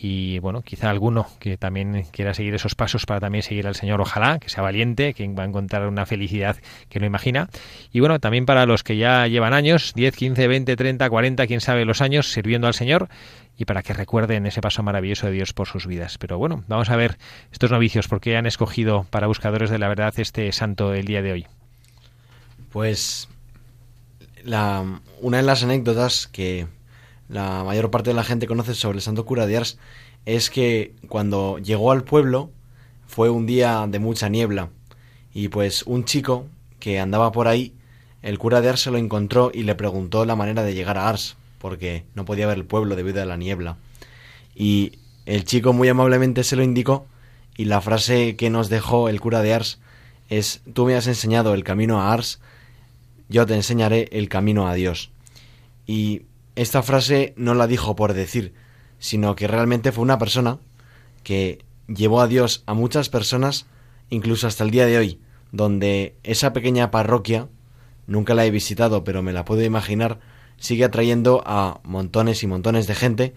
y 0.00 0.38
bueno, 0.38 0.62
quizá 0.62 0.90
alguno 0.90 1.26
que 1.40 1.56
también 1.56 2.04
quiera 2.12 2.32
seguir 2.32 2.54
esos 2.54 2.76
pasos 2.76 3.04
para 3.04 3.18
también 3.18 3.42
seguir 3.42 3.66
al 3.66 3.74
Señor, 3.74 4.00
ojalá, 4.00 4.38
que 4.38 4.48
sea 4.48 4.62
valiente, 4.62 5.12
que 5.12 5.26
va 5.26 5.42
a 5.42 5.46
encontrar 5.46 5.88
una 5.88 6.06
felicidad 6.06 6.56
que 6.88 7.00
no 7.00 7.06
imagina. 7.06 7.48
Y 7.92 7.98
bueno, 7.98 8.20
también 8.20 8.46
para 8.46 8.64
los 8.64 8.84
que 8.84 8.96
ya 8.96 9.26
llevan 9.26 9.54
años, 9.54 9.94
10, 9.96 10.14
15, 10.14 10.46
20, 10.46 10.76
30, 10.76 11.10
40, 11.10 11.46
quién 11.48 11.60
sabe 11.60 11.84
los 11.84 12.00
años, 12.00 12.30
sirviendo 12.30 12.68
al 12.68 12.74
Señor, 12.74 13.08
y 13.56 13.64
para 13.64 13.82
que 13.82 13.92
recuerden 13.92 14.46
ese 14.46 14.60
paso 14.60 14.84
maravilloso 14.84 15.26
de 15.26 15.32
Dios 15.32 15.52
por 15.52 15.66
sus 15.66 15.88
vidas. 15.88 16.16
Pero 16.16 16.38
bueno, 16.38 16.62
vamos 16.68 16.90
a 16.90 16.96
ver 16.96 17.18
estos 17.50 17.72
novicios, 17.72 18.06
por 18.06 18.20
qué 18.20 18.36
han 18.36 18.46
escogido 18.46 19.04
para 19.10 19.26
buscadores 19.26 19.68
de 19.68 19.78
la 19.78 19.88
verdad 19.88 20.14
este 20.16 20.52
santo 20.52 20.94
el 20.94 21.06
día 21.06 21.22
de 21.22 21.32
hoy. 21.32 21.46
Pues 22.70 23.28
la, 24.44 25.00
una 25.20 25.38
de 25.38 25.42
las 25.42 25.64
anécdotas 25.64 26.28
que 26.28 26.68
la 27.28 27.62
mayor 27.64 27.90
parte 27.90 28.10
de 28.10 28.14
la 28.14 28.24
gente 28.24 28.46
conoce 28.46 28.74
sobre 28.74 28.98
el 28.98 29.02
santo 29.02 29.24
cura 29.24 29.46
de 29.46 29.56
Ars 29.56 29.78
es 30.24 30.50
que 30.50 30.94
cuando 31.08 31.58
llegó 31.58 31.92
al 31.92 32.04
pueblo 32.04 32.50
fue 33.06 33.30
un 33.30 33.46
día 33.46 33.86
de 33.88 33.98
mucha 33.98 34.28
niebla 34.28 34.70
y 35.34 35.48
pues 35.48 35.82
un 35.84 36.04
chico 36.04 36.46
que 36.80 37.00
andaba 37.00 37.32
por 37.32 37.48
ahí, 37.48 37.74
el 38.22 38.38
cura 38.38 38.60
de 38.60 38.70
Ars 38.70 38.82
se 38.82 38.90
lo 38.90 38.98
encontró 38.98 39.50
y 39.52 39.62
le 39.62 39.74
preguntó 39.74 40.24
la 40.24 40.36
manera 40.36 40.62
de 40.62 40.74
llegar 40.74 40.98
a 40.98 41.08
Ars 41.08 41.36
porque 41.58 42.04
no 42.14 42.24
podía 42.24 42.46
ver 42.46 42.56
el 42.56 42.64
pueblo 42.64 42.96
debido 42.96 43.20
a 43.20 43.26
la 43.26 43.36
niebla. 43.36 43.76
Y 44.54 44.92
el 45.26 45.44
chico 45.44 45.72
muy 45.72 45.88
amablemente 45.88 46.44
se 46.44 46.56
lo 46.56 46.62
indicó 46.62 47.06
y 47.56 47.66
la 47.66 47.80
frase 47.80 48.36
que 48.36 48.50
nos 48.50 48.68
dejó 48.68 49.08
el 49.08 49.20
cura 49.20 49.42
de 49.42 49.54
Ars 49.54 49.80
es 50.28 50.62
tú 50.72 50.86
me 50.86 50.94
has 50.94 51.06
enseñado 51.06 51.54
el 51.54 51.64
camino 51.64 52.00
a 52.00 52.12
Ars, 52.12 52.40
yo 53.28 53.44
te 53.44 53.54
enseñaré 53.54 54.08
el 54.12 54.28
camino 54.28 54.68
a 54.68 54.74
Dios. 54.74 55.10
Y 55.86 56.22
esta 56.58 56.82
frase 56.82 57.34
no 57.36 57.54
la 57.54 57.68
dijo 57.68 57.94
por 57.94 58.14
decir, 58.14 58.52
sino 58.98 59.36
que 59.36 59.46
realmente 59.46 59.92
fue 59.92 60.02
una 60.02 60.18
persona 60.18 60.58
que 61.22 61.64
llevó 61.86 62.20
a 62.20 62.26
Dios 62.26 62.64
a 62.66 62.74
muchas 62.74 63.08
personas, 63.08 63.66
incluso 64.10 64.48
hasta 64.48 64.64
el 64.64 64.72
día 64.72 64.86
de 64.86 64.98
hoy, 64.98 65.20
donde 65.52 66.16
esa 66.24 66.52
pequeña 66.52 66.90
parroquia, 66.90 67.46
nunca 68.08 68.34
la 68.34 68.44
he 68.44 68.50
visitado, 68.50 69.04
pero 69.04 69.22
me 69.22 69.32
la 69.32 69.44
puedo 69.44 69.62
imaginar, 69.62 70.18
sigue 70.56 70.84
atrayendo 70.84 71.44
a 71.46 71.78
montones 71.84 72.42
y 72.42 72.48
montones 72.48 72.88
de 72.88 72.96
gente 72.96 73.34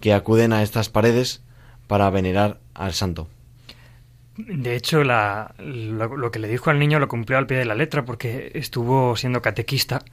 que 0.00 0.12
acuden 0.12 0.52
a 0.52 0.64
estas 0.64 0.88
paredes 0.88 1.42
para 1.86 2.10
venerar 2.10 2.58
al 2.74 2.94
santo. 2.94 3.28
De 4.36 4.74
hecho, 4.74 5.04
la, 5.04 5.54
lo, 5.58 6.32
que 6.32 6.40
le 6.40 6.48
dijo 6.48 6.70
al 6.70 6.80
niño 6.80 6.98
lo 6.98 7.06
cumplió 7.06 7.38
al 7.38 7.46
pie 7.46 7.58
de 7.58 7.64
la 7.64 7.76
letra 7.76 8.04
porque 8.04 8.50
estuvo 8.54 9.14
siendo 9.16 9.40
catequista 9.40 10.04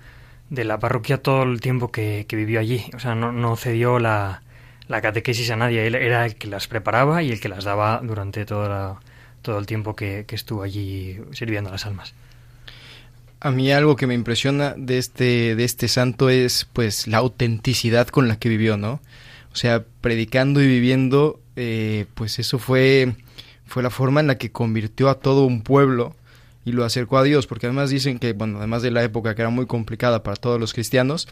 de 0.49 0.63
la 0.63 0.79
parroquia 0.79 1.17
todo 1.17 1.43
el 1.43 1.61
tiempo 1.61 1.91
que, 1.91 2.25
vivió 2.29 2.59
allí. 2.59 2.85
O 2.95 2.99
sea, 2.99 3.15
no, 3.15 3.55
cedió 3.55 3.99
la, 3.99 4.41
catequesis 4.87 5.49
a 5.51 5.55
nadie. 5.55 5.87
Él 5.87 5.95
era 5.95 6.25
el 6.25 6.35
que 6.35 6.47
las 6.47 6.67
preparaba 6.67 7.23
y 7.23 7.31
el 7.31 7.39
que 7.39 7.49
las 7.49 7.63
daba 7.63 8.01
durante 8.03 8.45
todo, 8.45 8.99
todo 9.41 9.59
el 9.59 9.65
tiempo 9.65 9.95
que, 9.95 10.25
estuvo 10.29 10.63
allí 10.63 11.19
sirviendo 11.31 11.69
a 11.69 11.73
las 11.73 11.85
almas. 11.85 12.13
A 13.39 13.51
mí 13.51 13.71
algo 13.71 13.97
que 13.97 14.07
me 14.07 14.13
impresiona 14.13 14.73
de 14.77 14.97
este, 14.97 15.55
de 15.55 15.63
este 15.65 15.89
santo 15.89 16.29
es 16.29 16.65
pues 16.71 17.07
la 17.07 17.17
autenticidad 17.17 18.07
con 18.07 18.29
la 18.29 18.37
que 18.37 18.47
vivió, 18.47 18.77
¿no? 18.77 19.01
O 19.51 19.55
sea, 19.55 19.83
predicando 19.99 20.61
y 20.61 20.67
viviendo, 20.67 21.41
eh, 21.57 22.05
pues 22.13 22.39
eso 22.39 22.57
fue, 22.57 23.15
fue 23.65 23.83
la 23.83 23.89
forma 23.89 24.21
en 24.21 24.27
la 24.27 24.37
que 24.37 24.51
convirtió 24.51 25.09
a 25.09 25.15
todo 25.15 25.45
un 25.45 25.61
pueblo 25.61 26.15
y 26.65 26.71
lo 26.71 26.85
acercó 26.85 27.17
a 27.17 27.23
Dios, 27.23 27.47
porque 27.47 27.67
además 27.67 27.89
dicen 27.89 28.19
que, 28.19 28.33
bueno, 28.33 28.59
además 28.59 28.81
de 28.81 28.91
la 28.91 29.03
época 29.03 29.35
que 29.35 29.41
era 29.41 29.49
muy 29.49 29.65
complicada 29.65 30.23
para 30.23 30.37
todos 30.37 30.59
los 30.59 30.73
cristianos, 30.73 31.27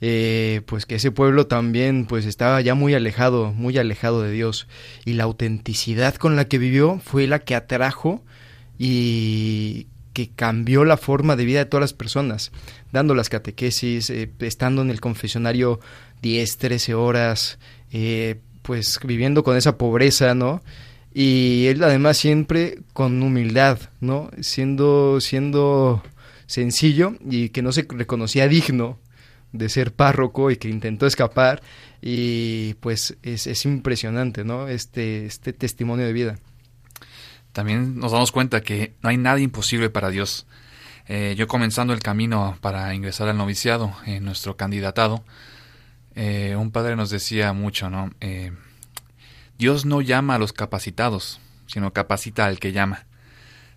eh, 0.00 0.62
pues 0.66 0.86
que 0.86 0.96
ese 0.96 1.10
pueblo 1.10 1.46
también 1.46 2.06
pues 2.06 2.24
estaba 2.24 2.60
ya 2.60 2.74
muy 2.74 2.94
alejado, 2.94 3.52
muy 3.52 3.76
alejado 3.78 4.22
de 4.22 4.30
Dios. 4.30 4.68
Y 5.04 5.14
la 5.14 5.24
autenticidad 5.24 6.14
con 6.14 6.36
la 6.36 6.46
que 6.46 6.58
vivió 6.58 7.00
fue 7.02 7.26
la 7.26 7.40
que 7.40 7.54
atrajo 7.54 8.22
y 8.78 9.88
que 10.12 10.30
cambió 10.30 10.84
la 10.84 10.96
forma 10.96 11.36
de 11.36 11.44
vida 11.44 11.60
de 11.60 11.66
todas 11.66 11.82
las 11.82 11.92
personas, 11.92 12.52
dando 12.92 13.14
las 13.14 13.28
catequesis, 13.28 14.10
eh, 14.10 14.30
estando 14.40 14.82
en 14.82 14.90
el 14.90 15.00
confesionario 15.00 15.80
10, 16.22 16.58
13 16.58 16.94
horas, 16.94 17.58
eh, 17.92 18.40
pues 18.62 18.98
viviendo 19.04 19.44
con 19.44 19.56
esa 19.56 19.78
pobreza, 19.78 20.34
¿no? 20.34 20.62
Y 21.20 21.66
él 21.66 21.82
además 21.82 22.16
siempre 22.16 22.78
con 22.92 23.20
humildad, 23.24 23.80
¿no? 24.00 24.30
Siendo, 24.40 25.20
siendo 25.20 26.00
sencillo 26.46 27.14
y 27.28 27.48
que 27.48 27.60
no 27.60 27.72
se 27.72 27.84
reconocía 27.88 28.46
digno 28.46 29.00
de 29.50 29.68
ser 29.68 29.92
párroco 29.92 30.52
y 30.52 30.58
que 30.58 30.68
intentó 30.68 31.08
escapar 31.08 31.60
y 32.00 32.74
pues 32.74 33.16
es, 33.24 33.48
es 33.48 33.64
impresionante, 33.64 34.44
¿no? 34.44 34.68
Este, 34.68 35.26
este 35.26 35.52
testimonio 35.52 36.06
de 36.06 36.12
vida. 36.12 36.38
También 37.50 37.98
nos 37.98 38.12
damos 38.12 38.30
cuenta 38.30 38.60
que 38.60 38.94
no 39.02 39.08
hay 39.08 39.16
nada 39.16 39.40
imposible 39.40 39.90
para 39.90 40.10
Dios. 40.10 40.46
Eh, 41.08 41.34
yo 41.36 41.48
comenzando 41.48 41.94
el 41.94 41.98
camino 41.98 42.56
para 42.60 42.94
ingresar 42.94 43.26
al 43.26 43.36
noviciado, 43.36 43.92
en 44.06 44.24
nuestro 44.24 44.56
candidatado, 44.56 45.24
eh, 46.14 46.54
un 46.56 46.70
padre 46.70 46.94
nos 46.94 47.10
decía 47.10 47.52
mucho, 47.52 47.90
¿no? 47.90 48.12
Eh, 48.20 48.52
Dios 49.58 49.84
no 49.84 50.00
llama 50.00 50.36
a 50.36 50.38
los 50.38 50.52
capacitados, 50.52 51.40
sino 51.66 51.92
capacita 51.92 52.46
al 52.46 52.60
que 52.60 52.72
llama. 52.72 53.06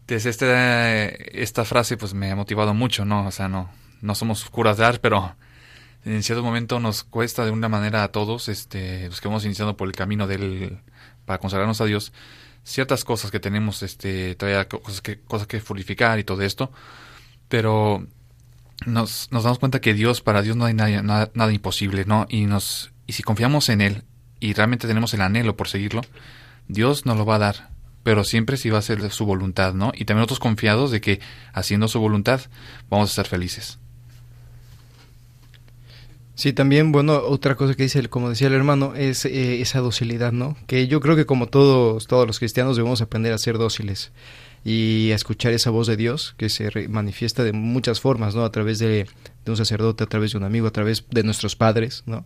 Entonces, 0.02 0.26
este, 0.26 1.42
esta 1.42 1.66
frase 1.66 1.98
pues 1.98 2.14
me 2.14 2.32
ha 2.32 2.36
motivado 2.36 2.74
mucho, 2.74 3.06
¿no? 3.06 3.28
O 3.28 3.32
sea, 3.32 3.48
no, 3.48 3.70
no 4.02 4.16
somos 4.16 4.50
curas 4.50 4.78
de 4.78 4.86
arte, 4.86 5.00
pero 5.00 5.36
en 6.06 6.22
cierto 6.24 6.44
momento 6.44 6.80
nos 6.80 7.04
cuesta 7.04 7.46
de 7.46 7.52
una 7.52 7.70
manera 7.70 8.04
a 8.04 8.12
todos, 8.12 8.50
este, 8.50 9.08
los 9.08 9.22
que 9.22 9.28
hemos 9.28 9.46
iniciado 9.46 9.78
por 9.78 9.88
el 9.88 9.94
camino 9.94 10.28
del, 10.28 10.80
para 11.26 11.40
consagrarnos 11.40 11.82
a 11.82 11.86
Dios, 11.86 12.12
ciertas 12.64 13.04
cosas 13.04 13.32
que 13.32 13.40
tenemos, 13.40 13.84
este, 13.84 14.36
todavía 14.36 14.68
cosas 14.68 15.02
que, 15.02 15.20
cosas 15.20 15.48
que 15.48 15.60
purificar 15.60 16.20
y 16.20 16.24
todo 16.24 16.42
esto, 16.42 16.72
pero 17.48 18.06
nos, 18.86 19.30
nos 19.32 19.44
damos 19.44 19.60
cuenta 19.60 19.82
que 19.82 19.94
Dios, 19.94 20.22
para 20.22 20.42
Dios 20.42 20.56
no 20.56 20.66
hay 20.66 20.74
nada, 20.74 21.02
nada, 21.02 21.32
nada 21.34 21.54
imposible, 21.54 22.06
¿no? 22.06 22.26
Y 22.30 22.46
nos, 22.46 22.92
y 23.08 23.14
si 23.14 23.24
confiamos 23.24 23.70
en 23.70 23.82
Él, 23.82 24.04
y 24.42 24.54
realmente 24.54 24.88
tenemos 24.88 25.14
el 25.14 25.22
anhelo 25.22 25.56
por 25.56 25.70
seguirlo, 25.70 26.02
Dios 26.68 27.06
nos 27.06 27.18
lo 27.18 27.26
va 27.26 27.36
a 27.36 27.40
dar, 27.40 27.70
pero 28.04 28.26
siempre 28.26 28.58
si 28.58 28.70
va 28.70 28.80
a 28.80 28.82
ser 28.82 29.10
su 29.12 29.26
voluntad, 29.26 29.74
¿no? 29.74 29.94
Y 29.96 30.04
también 30.04 30.22
nosotros 30.24 30.40
confiados 30.40 30.92
de 30.92 31.00
que 31.00 31.22
haciendo 31.54 31.88
su 31.88 32.02
voluntad 32.02 32.42
vamos 32.90 33.10
a 33.10 33.12
estar 33.12 33.28
felices. 33.28 33.80
Sí, 36.36 36.54
también, 36.54 36.92
bueno, 36.92 37.18
otra 37.18 37.56
cosa 37.56 37.76
que 37.76 37.84
dice, 37.84 38.10
como 38.10 38.30
decía 38.30 38.48
el 38.48 38.54
hermano, 38.54 38.96
es 38.96 39.26
eh, 39.26 39.62
esa 39.62 39.80
docilidad, 39.80 40.32
¿no? 40.32 40.58
Que 40.66 40.88
yo 40.88 41.00
creo 41.00 41.16
que 41.16 41.28
como 41.28 41.48
todos, 41.48 42.08
todos 42.08 42.26
los 42.26 42.40
cristianos 42.40 42.76
debemos 42.76 43.02
aprender 43.02 43.32
a 43.32 43.38
ser 43.38 43.60
dóciles 43.60 44.12
y 44.64 45.10
escuchar 45.12 45.54
esa 45.54 45.70
voz 45.72 45.88
de 45.88 45.98
Dios 45.98 46.36
que 46.38 46.50
se 46.50 46.88
manifiesta 46.88 47.44
de 47.44 47.54
muchas 47.54 48.00
formas, 48.00 48.36
¿no? 48.36 48.44
A 48.44 48.52
través 48.52 48.80
de, 48.80 49.08
de, 49.46 49.52
un 49.52 49.58
sacerdote, 49.58 50.04
a 50.04 50.08
través 50.08 50.32
de 50.32 50.38
un 50.38 50.44
amigo, 50.44 50.68
a 50.68 50.72
través 50.72 51.06
de 51.10 51.24
nuestros 51.24 51.56
padres, 51.56 52.04
¿no? 52.06 52.26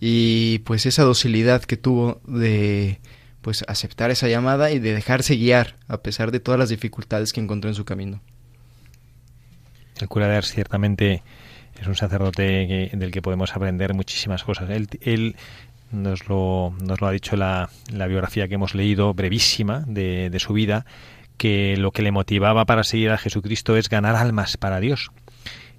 Y 0.00 0.58
pues 0.60 0.86
esa 0.86 1.04
docilidad 1.04 1.62
que 1.62 1.76
tuvo 1.76 2.20
de 2.26 3.00
pues 3.40 3.64
aceptar 3.68 4.10
esa 4.10 4.28
llamada 4.28 4.70
y 4.70 4.78
de 4.78 4.94
dejarse 4.94 5.36
guiar 5.36 5.76
a 5.88 5.98
pesar 5.98 6.30
de 6.30 6.40
todas 6.40 6.58
las 6.58 6.68
dificultades 6.68 7.32
que 7.32 7.40
encontró 7.40 7.68
en 7.68 7.74
su 7.74 7.84
camino. 7.84 8.20
El 10.00 10.08
cura 10.08 10.28
de 10.28 10.36
Ars 10.36 10.52
ciertamente 10.52 11.22
es 11.80 11.86
un 11.86 11.96
sacerdote 11.96 12.90
del 12.92 13.10
que 13.10 13.22
podemos 13.22 13.54
aprender 13.54 13.94
muchísimas 13.94 14.44
cosas. 14.44 14.70
Él, 14.70 14.88
él 15.00 15.36
nos, 15.90 16.28
lo, 16.28 16.74
nos 16.80 17.00
lo 17.00 17.06
ha 17.06 17.10
dicho 17.10 17.36
la, 17.36 17.68
la 17.92 18.06
biografía 18.06 18.48
que 18.48 18.54
hemos 18.54 18.74
leído, 18.74 19.12
brevísima, 19.14 19.84
de, 19.86 20.30
de 20.30 20.40
su 20.40 20.52
vida, 20.52 20.86
que 21.36 21.76
lo 21.76 21.90
que 21.90 22.02
le 22.02 22.12
motivaba 22.12 22.64
para 22.64 22.84
seguir 22.84 23.10
a 23.10 23.18
Jesucristo 23.18 23.76
es 23.76 23.88
ganar 23.88 24.16
almas 24.16 24.56
para 24.56 24.80
Dios. 24.80 25.10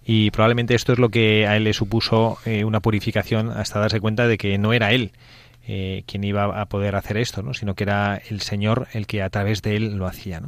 Y 0.05 0.31
probablemente 0.31 0.75
esto 0.75 0.93
es 0.93 0.99
lo 0.99 1.09
que 1.09 1.47
a 1.47 1.55
él 1.55 1.63
le 1.63 1.73
supuso 1.73 2.37
eh, 2.45 2.65
una 2.65 2.81
purificación 2.81 3.49
hasta 3.51 3.79
darse 3.79 4.01
cuenta 4.01 4.27
de 4.27 4.37
que 4.37 4.57
no 4.57 4.73
era 4.73 4.91
él 4.91 5.11
eh, 5.65 6.03
quien 6.07 6.25
iba 6.25 6.59
a 6.59 6.65
poder 6.65 6.95
hacer 6.95 7.17
esto, 7.17 7.41
¿no? 7.41 7.53
sino 7.53 7.73
que 7.73 7.85
era 7.85 8.21
el 8.29 8.41
Señor 8.41 8.87
el 8.91 9.07
que 9.07 9.21
a 9.21 9.29
través 9.29 9.61
de 9.61 9.77
él 9.77 9.95
lo 9.95 10.07
hacía. 10.07 10.41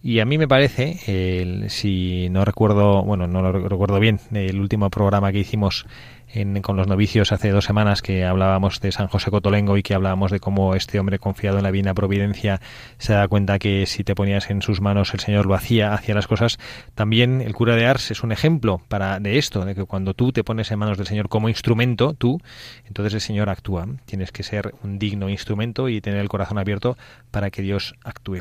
Y 0.00 0.20
a 0.20 0.26
mí 0.26 0.36
me 0.36 0.46
parece, 0.46 1.66
si 1.70 2.28
no 2.28 2.44
recuerdo, 2.44 3.02
bueno, 3.04 3.26
no 3.26 3.40
lo 3.40 3.52
recuerdo 3.52 3.98
bien, 3.98 4.20
el 4.34 4.60
último 4.60 4.90
programa 4.90 5.32
que 5.32 5.38
hicimos 5.38 5.86
en- 6.34 6.60
con 6.62 6.76
los 6.76 6.86
novicios 6.86 7.32
hace 7.32 7.50
dos 7.50 7.64
semanas 7.64 8.02
que 8.02 8.24
hablábamos 8.24 8.80
de 8.80 8.92
San 8.92 9.08
José 9.08 9.30
Cotolengo 9.30 9.76
y 9.76 9.82
que 9.82 9.94
hablábamos 9.94 10.30
de 10.30 10.40
cómo 10.40 10.74
este 10.74 10.98
hombre 11.00 11.18
confiado 11.18 11.58
en 11.58 11.62
la 11.62 11.72
divina 11.72 11.94
providencia 11.94 12.60
se 12.98 13.12
da 13.12 13.26
cuenta 13.28 13.58
que 13.58 13.86
si 13.86 14.04
te 14.04 14.14
ponías 14.14 14.50
en 14.50 14.62
sus 14.62 14.80
manos 14.80 15.14
el 15.14 15.20
Señor 15.20 15.46
lo 15.46 15.54
hacía, 15.54 15.94
hacía 15.94 16.14
las 16.14 16.26
cosas. 16.26 16.58
También 16.94 17.40
el 17.40 17.54
cura 17.54 17.76
de 17.76 17.86
Ars 17.86 18.10
es 18.10 18.22
un 18.22 18.32
ejemplo 18.32 18.80
para 18.88 19.20
de 19.20 19.38
esto, 19.38 19.64
de 19.64 19.74
que 19.74 19.84
cuando 19.84 20.14
tú 20.14 20.32
te 20.32 20.44
pones 20.44 20.70
en 20.70 20.78
manos 20.78 20.98
del 20.98 21.06
Señor 21.06 21.28
como 21.28 21.48
instrumento, 21.48 22.14
tú, 22.14 22.40
entonces 22.86 23.14
el 23.14 23.20
Señor 23.20 23.48
actúa. 23.48 23.86
Tienes 24.04 24.32
que 24.32 24.42
ser 24.42 24.74
un 24.82 24.98
digno 24.98 25.28
instrumento 25.28 25.88
y 25.88 26.00
tener 26.00 26.20
el 26.20 26.28
corazón 26.28 26.58
abierto 26.58 26.96
para 27.30 27.50
que 27.50 27.62
Dios 27.62 27.94
actúe. 28.04 28.40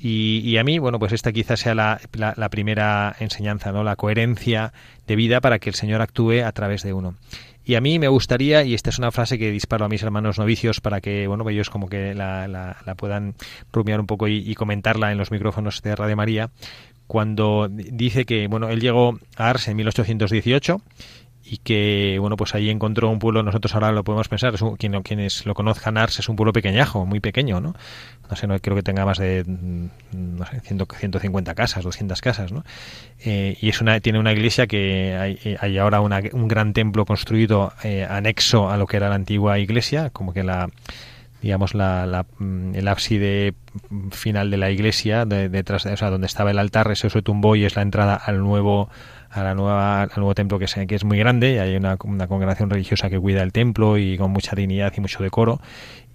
Y, 0.00 0.56
a 0.58 0.64
mí, 0.64 0.78
bueno, 0.78 0.98
pues 1.00 1.12
esta 1.12 1.32
quizás 1.32 1.58
sea 1.60 1.74
la, 1.74 2.00
la- 2.12 2.48
primera 2.50 3.16
enseñanza, 3.18 3.72
¿no? 3.72 3.82
La 3.82 3.96
coherencia 3.96 4.72
de 5.06 5.16
vida 5.16 5.40
para 5.40 5.58
que 5.58 5.70
el 5.70 5.74
Señor 5.74 6.00
actúe 6.02 6.44
a 6.44 6.52
través 6.52 6.82
de 6.84 6.92
uno. 6.92 7.14
Y 7.64 7.74
a 7.74 7.80
mí 7.80 7.98
me 7.98 8.08
gustaría, 8.08 8.62
y 8.64 8.74
esta 8.74 8.90
es 8.90 8.98
una 8.98 9.10
frase 9.10 9.38
que 9.38 9.50
disparo 9.50 9.84
a 9.84 9.88
mis 9.88 10.02
hermanos 10.02 10.38
novicios 10.38 10.80
para 10.80 11.00
que, 11.00 11.26
bueno, 11.26 11.48
ellos 11.50 11.68
como 11.68 11.88
que 11.88 12.14
la, 12.14 12.46
la- 12.48 12.94
puedan 12.94 13.34
rumiar 13.72 13.98
un 14.00 14.06
poco 14.06 14.28
y, 14.28 14.36
y 14.48 14.54
comentarla 14.54 15.10
en 15.12 15.18
los 15.18 15.30
micrófonos 15.32 15.82
de 15.82 15.94
Radio 15.96 16.16
María, 16.16 16.50
cuando 17.08 17.68
dice 17.70 18.24
que, 18.24 18.46
bueno, 18.48 18.68
él 18.68 18.80
llegó 18.80 19.18
a 19.36 19.50
Ars 19.50 19.66
en 19.68 19.76
1818 19.76 20.80
y 21.50 21.58
que 21.58 22.16
bueno 22.20 22.36
pues 22.36 22.54
ahí 22.54 22.68
encontró 22.70 23.08
un 23.08 23.18
pueblo 23.18 23.42
nosotros 23.42 23.74
ahora 23.74 23.90
lo 23.92 24.04
podemos 24.04 24.28
pensar 24.28 24.54
es 24.54 24.60
un- 24.62 24.76
quien- 24.76 25.02
quienes 25.02 25.46
lo 25.46 25.54
conozcan 25.54 25.96
Ars 25.96 26.18
es 26.18 26.28
un 26.28 26.36
pueblo 26.36 26.52
pequeñajo 26.52 27.06
muy 27.06 27.20
pequeño 27.20 27.60
no 27.60 27.74
no 28.30 28.36
sé 28.36 28.46
no 28.46 28.58
creo 28.58 28.76
que 28.76 28.82
tenga 28.82 29.04
más 29.06 29.18
de 29.18 29.44
mm, 29.46 29.86
no 30.38 30.44
sé 30.46 30.60
100 30.60 30.78
150 30.86 31.54
casas 31.54 31.82
200 31.84 32.20
casas 32.20 32.52
no 32.52 32.64
Eh, 33.24 33.56
y 33.60 33.68
es 33.70 33.80
una 33.80 33.98
tiene 34.00 34.18
una 34.18 34.32
iglesia 34.32 34.66
que 34.66 35.16
hay, 35.16 35.38
eh, 35.44 35.56
hay 35.60 35.78
ahora 35.78 36.00
una- 36.00 36.20
un 36.32 36.46
gran 36.48 36.72
templo 36.72 37.04
construido 37.04 37.72
eh, 37.82 38.06
anexo 38.08 38.70
a 38.70 38.76
lo 38.76 38.86
que 38.86 38.96
era 38.98 39.08
la 39.08 39.14
antigua 39.16 39.58
iglesia 39.58 40.10
como 40.10 40.32
que 40.32 40.42
la 40.44 40.68
digamos 41.40 41.72
la, 41.74 42.04
la, 42.06 42.26
mm, 42.38 42.74
el 42.74 42.88
ábside 42.88 43.54
final 44.10 44.50
de 44.50 44.56
la 44.56 44.70
iglesia 44.70 45.24
de- 45.24 45.48
detrás 45.48 45.84
de, 45.84 45.92
o 45.92 45.96
sea 45.96 46.10
donde 46.10 46.26
estaba 46.26 46.50
el 46.50 46.58
altar 46.58 46.90
eso 46.90 47.08
se 47.10 47.22
tumbó 47.22 47.54
y 47.56 47.64
es 47.64 47.76
la 47.76 47.82
entrada 47.82 48.14
al 48.16 48.38
nuevo 48.40 48.88
a 49.30 49.42
la 49.42 49.54
nueva 49.54 50.02
al 50.02 50.10
nuevo 50.16 50.34
templo 50.34 50.58
que 50.58 50.64
es, 50.64 50.74
que 50.74 50.94
es 50.94 51.04
muy 51.04 51.18
grande. 51.18 51.54
Y 51.54 51.58
hay 51.58 51.76
una, 51.76 51.96
congregación 51.96 52.70
religiosa 52.70 53.10
que 53.10 53.18
cuida 53.18 53.42
el 53.42 53.52
templo 53.52 53.98
y 53.98 54.16
con 54.16 54.30
mucha 54.30 54.56
dignidad 54.56 54.92
y 54.96 55.00
mucho 55.00 55.22
decoro. 55.22 55.60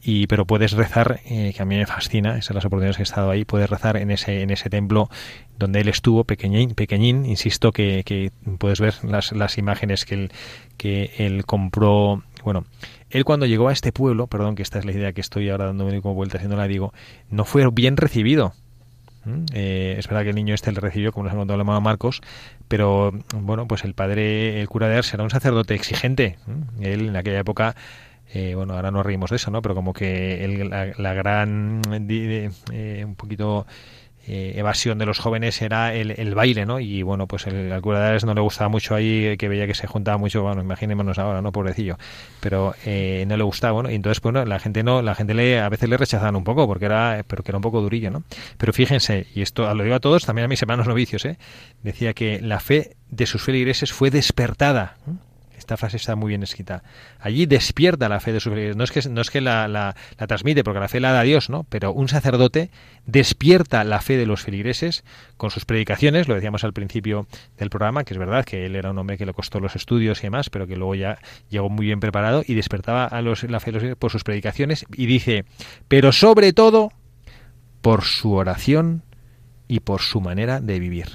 Y 0.05 0.27
pero 0.27 0.45
puedes 0.45 0.73
rezar 0.73 1.21
eh, 1.25 1.53
que 1.55 1.61
a 1.61 1.65
mí 1.65 1.77
me 1.77 1.85
fascina 1.85 2.31
esas 2.31 2.47
son 2.47 2.55
las 2.55 2.65
oportunidades 2.65 2.97
que 2.97 3.03
he 3.03 3.05
estado 3.05 3.31
ahí 3.31 3.45
puedes 3.45 3.69
rezar 3.69 3.95
en 3.95 4.11
ese 4.11 4.41
en 4.41 4.49
ese 4.49 4.69
templo 4.69 5.09
donde 5.57 5.79
él 5.79 5.87
estuvo 5.87 6.25
pequeñín 6.25 6.71
pequeñín. 6.71 7.25
Insisto 7.25 7.71
que, 7.71 8.03
que 8.03 8.31
puedes 8.57 8.81
ver 8.81 8.95
las, 9.05 9.31
las 9.31 9.57
imágenes 9.57 10.03
que 10.03 10.15
él 10.15 10.31
que 10.75 11.11
él 11.19 11.45
compró. 11.45 12.23
Bueno 12.43 12.65
él 13.11 13.23
cuando 13.23 13.45
llegó 13.45 13.69
a 13.69 13.71
este 13.71 13.93
pueblo 13.93 14.27
perdón 14.27 14.55
que 14.55 14.63
esta 14.63 14.77
es 14.77 14.83
la 14.83 14.91
idea 14.91 15.13
que 15.13 15.21
estoy 15.21 15.49
ahora 15.49 15.67
dándome 15.67 16.01
como 16.01 16.15
vuelta 16.15 16.37
haciéndola 16.37 16.67
digo 16.67 16.93
no 17.29 17.45
fue 17.45 17.65
bien 17.71 17.95
recibido. 17.95 18.53
Eh, 19.53 19.95
es 19.97 20.07
verdad 20.07 20.23
que 20.23 20.29
el 20.29 20.35
niño 20.35 20.53
este 20.53 20.71
le 20.71 20.79
recibió, 20.79 21.11
como 21.11 21.25
nos 21.25 21.33
ha 21.33 21.37
contado 21.37 21.55
el 21.55 21.61
hermano 21.61 21.81
Marcos, 21.81 22.21
pero 22.67 23.11
bueno, 23.35 23.67
pues 23.67 23.83
el 23.83 23.93
padre, 23.93 24.59
el 24.59 24.67
cura 24.67 24.87
de 24.87 24.97
Ars, 24.97 25.13
era 25.13 25.23
un 25.23 25.29
sacerdote 25.29 25.73
exigente. 25.75 26.37
¿Mm? 26.45 26.83
Él 26.83 27.07
en 27.09 27.15
aquella 27.15 27.39
época, 27.39 27.75
eh, 28.33 28.55
bueno, 28.55 28.73
ahora 28.73 28.91
nos 28.91 29.05
reímos 29.05 29.29
de 29.29 29.37
eso, 29.37 29.51
¿no? 29.51 29.61
Pero 29.61 29.75
como 29.75 29.93
que 29.93 30.43
él, 30.43 30.69
la, 30.69 30.91
la 30.97 31.13
gran, 31.13 31.81
eh, 32.09 33.03
un 33.05 33.15
poquito 33.15 33.65
eh, 34.25 34.53
evasión 34.55 34.97
de 34.97 35.05
los 35.05 35.19
jóvenes 35.19 35.61
era 35.61 35.93
el, 35.93 36.11
el 36.11 36.33
baile, 36.33 36.65
¿no? 36.65 36.79
Y 36.79 37.03
bueno, 37.03 37.27
pues 37.27 37.45
el, 37.47 37.71
al 37.71 37.81
cura 37.81 38.11
de 38.11 38.19
no 38.25 38.33
le 38.33 38.41
gustaba 38.41 38.69
mucho 38.69 38.95
ahí, 38.95 39.35
que 39.37 39.49
veía 39.49 39.67
que 39.67 39.73
se 39.73 39.85
juntaba 39.87 40.17
mucho, 40.17 40.43
bueno, 40.43 40.61
imaginémonos 40.61 41.19
ahora, 41.19 41.41
¿no? 41.41 41.51
Pobrecillo. 41.51 41.97
Pero 42.39 42.73
eh, 42.85 43.25
no 43.27 43.35
le 43.35 43.43
gustaba, 43.43 43.73
bueno, 43.73 43.91
y 43.91 43.95
entonces, 43.95 44.21
bueno, 44.21 44.45
la 44.45 44.59
gente 44.59 44.83
no, 44.83 45.01
la 45.01 45.15
gente 45.15 45.33
le, 45.33 45.59
a 45.59 45.67
veces 45.67 45.89
le 45.89 45.97
rechazaban 45.97 46.35
un 46.35 46.43
poco, 46.43 46.67
porque 46.67 46.85
era, 46.85 47.23
pero 47.27 47.43
que 47.43 47.51
era 47.51 47.57
un 47.57 47.63
poco 47.63 47.81
durillo, 47.81 48.11
¿no? 48.11 48.23
Pero 48.57 48.71
fíjense, 48.71 49.27
y 49.35 49.41
esto 49.41 49.73
lo 49.73 49.83
digo 49.83 49.95
a 49.95 49.99
todos, 49.99 50.25
también 50.25 50.45
a 50.45 50.47
mis 50.47 50.61
hermanos 50.61 50.87
novicios, 50.87 51.25
¿eh? 51.25 51.37
Decía 51.81 52.13
que 52.13 52.39
la 52.39 52.59
fe 52.59 52.95
de 53.09 53.25
sus 53.25 53.41
feligreses 53.43 53.91
fue 53.91 54.09
despertada. 54.09 54.97
Esta 55.63 55.77
frase 55.77 55.95
está 55.95 56.17
muy 56.17 56.27
bien 56.27 56.43
escrita. 56.43 56.83
Allí 57.21 57.45
despierta 57.45 58.09
la 58.09 58.19
fe 58.19 58.33
de 58.33 58.41
sus. 58.41 58.51
No 58.75 58.83
es 58.83 58.91
que, 58.91 59.07
no 59.09 59.21
es 59.21 59.31
que 59.31 59.39
la, 59.39 59.69
la- 59.69 59.95
transmite, 60.27 60.61
porque 60.65 60.81
la 60.81 60.89
fe 60.89 60.99
la 60.99 61.13
da 61.13 61.21
Dios, 61.23 61.49
¿no? 61.49 61.65
Pero 61.69 61.93
un 61.93 62.09
sacerdote 62.09 62.69
despierta 63.05 63.85
la 63.85 64.01
fe 64.01 64.17
de 64.17 64.25
los 64.25 64.41
feligreses 64.41 65.05
con 65.37 65.51
sus 65.51 65.63
predicaciones, 65.63 66.27
lo 66.27 66.35
decíamos 66.35 66.65
al 66.65 66.73
principio 66.73 67.27
del 67.57 67.69
programa, 67.69 68.03
que 68.03 68.13
es 68.13 68.17
verdad 68.17 68.43
que 68.43 68.65
él 68.65 68.75
era 68.75 68.91
un 68.91 68.97
hombre 68.97 69.17
que 69.17 69.25
le 69.25 69.33
costó 69.33 69.61
los 69.61 69.77
estudios 69.77 70.19
y 70.19 70.23
demás, 70.23 70.49
pero 70.49 70.67
que 70.67 70.75
luego 70.75 70.95
ya 70.95 71.17
llegó 71.49 71.69
muy 71.69 71.85
bien 71.85 72.01
preparado 72.01 72.43
y 72.45 72.55
despertaba 72.55 73.05
a 73.05 73.21
los, 73.21 73.43
la 73.43 73.61
fe 73.61 73.71
de 73.71 73.79
los 73.79 73.97
por 73.97 74.11
sus 74.11 74.25
predicaciones 74.25 74.85
y 74.93 75.05
dice, 75.05 75.45
pero 75.87 76.11
sobre 76.11 76.51
todo 76.51 76.91
por 77.81 78.03
su 78.03 78.33
oración 78.33 79.03
y 79.69 79.79
por 79.79 80.01
su 80.01 80.19
manera 80.19 80.59
de 80.59 80.79
vivir. 80.79 81.07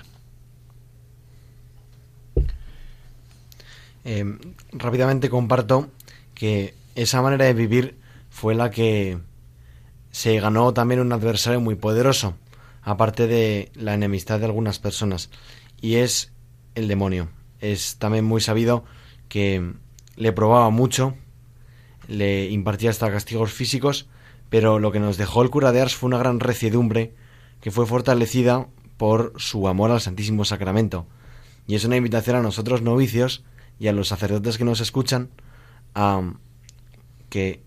Eh, 4.10 4.24
rápidamente 4.72 5.28
comparto 5.28 5.90
que 6.32 6.72
esa 6.94 7.20
manera 7.20 7.44
de 7.44 7.52
vivir 7.52 7.98
fue 8.30 8.54
la 8.54 8.70
que 8.70 9.18
se 10.10 10.40
ganó 10.40 10.72
también 10.72 11.02
un 11.02 11.12
adversario 11.12 11.60
muy 11.60 11.74
poderoso, 11.74 12.34
aparte 12.80 13.26
de 13.26 13.70
la 13.74 13.92
enemistad 13.92 14.38
de 14.38 14.46
algunas 14.46 14.78
personas, 14.78 15.28
y 15.82 15.96
es 15.96 16.32
el 16.74 16.88
demonio. 16.88 17.28
Es 17.60 17.98
también 17.98 18.24
muy 18.24 18.40
sabido 18.40 18.82
que 19.28 19.74
le 20.16 20.32
probaba 20.32 20.70
mucho, 20.70 21.14
le 22.06 22.48
impartía 22.48 22.88
hasta 22.88 23.12
castigos 23.12 23.52
físicos, 23.52 24.08
pero 24.48 24.78
lo 24.78 24.90
que 24.90 25.00
nos 25.00 25.18
dejó 25.18 25.42
el 25.42 25.50
cura 25.50 25.70
de 25.70 25.82
Ars 25.82 25.94
fue 25.94 26.06
una 26.06 26.16
gran 26.16 26.40
reciedumbre 26.40 27.12
que 27.60 27.70
fue 27.70 27.84
fortalecida 27.84 28.68
por 28.96 29.34
su 29.36 29.68
amor 29.68 29.90
al 29.90 30.00
Santísimo 30.00 30.46
Sacramento. 30.46 31.06
Y 31.66 31.74
es 31.74 31.84
una 31.84 31.96
invitación 31.98 32.36
a 32.36 32.42
nosotros 32.42 32.80
novicios 32.80 33.44
y 33.78 33.88
a 33.88 33.92
los 33.92 34.08
sacerdotes 34.08 34.58
que 34.58 34.64
nos 34.64 34.80
escuchan 34.80 35.30
que 37.28 37.62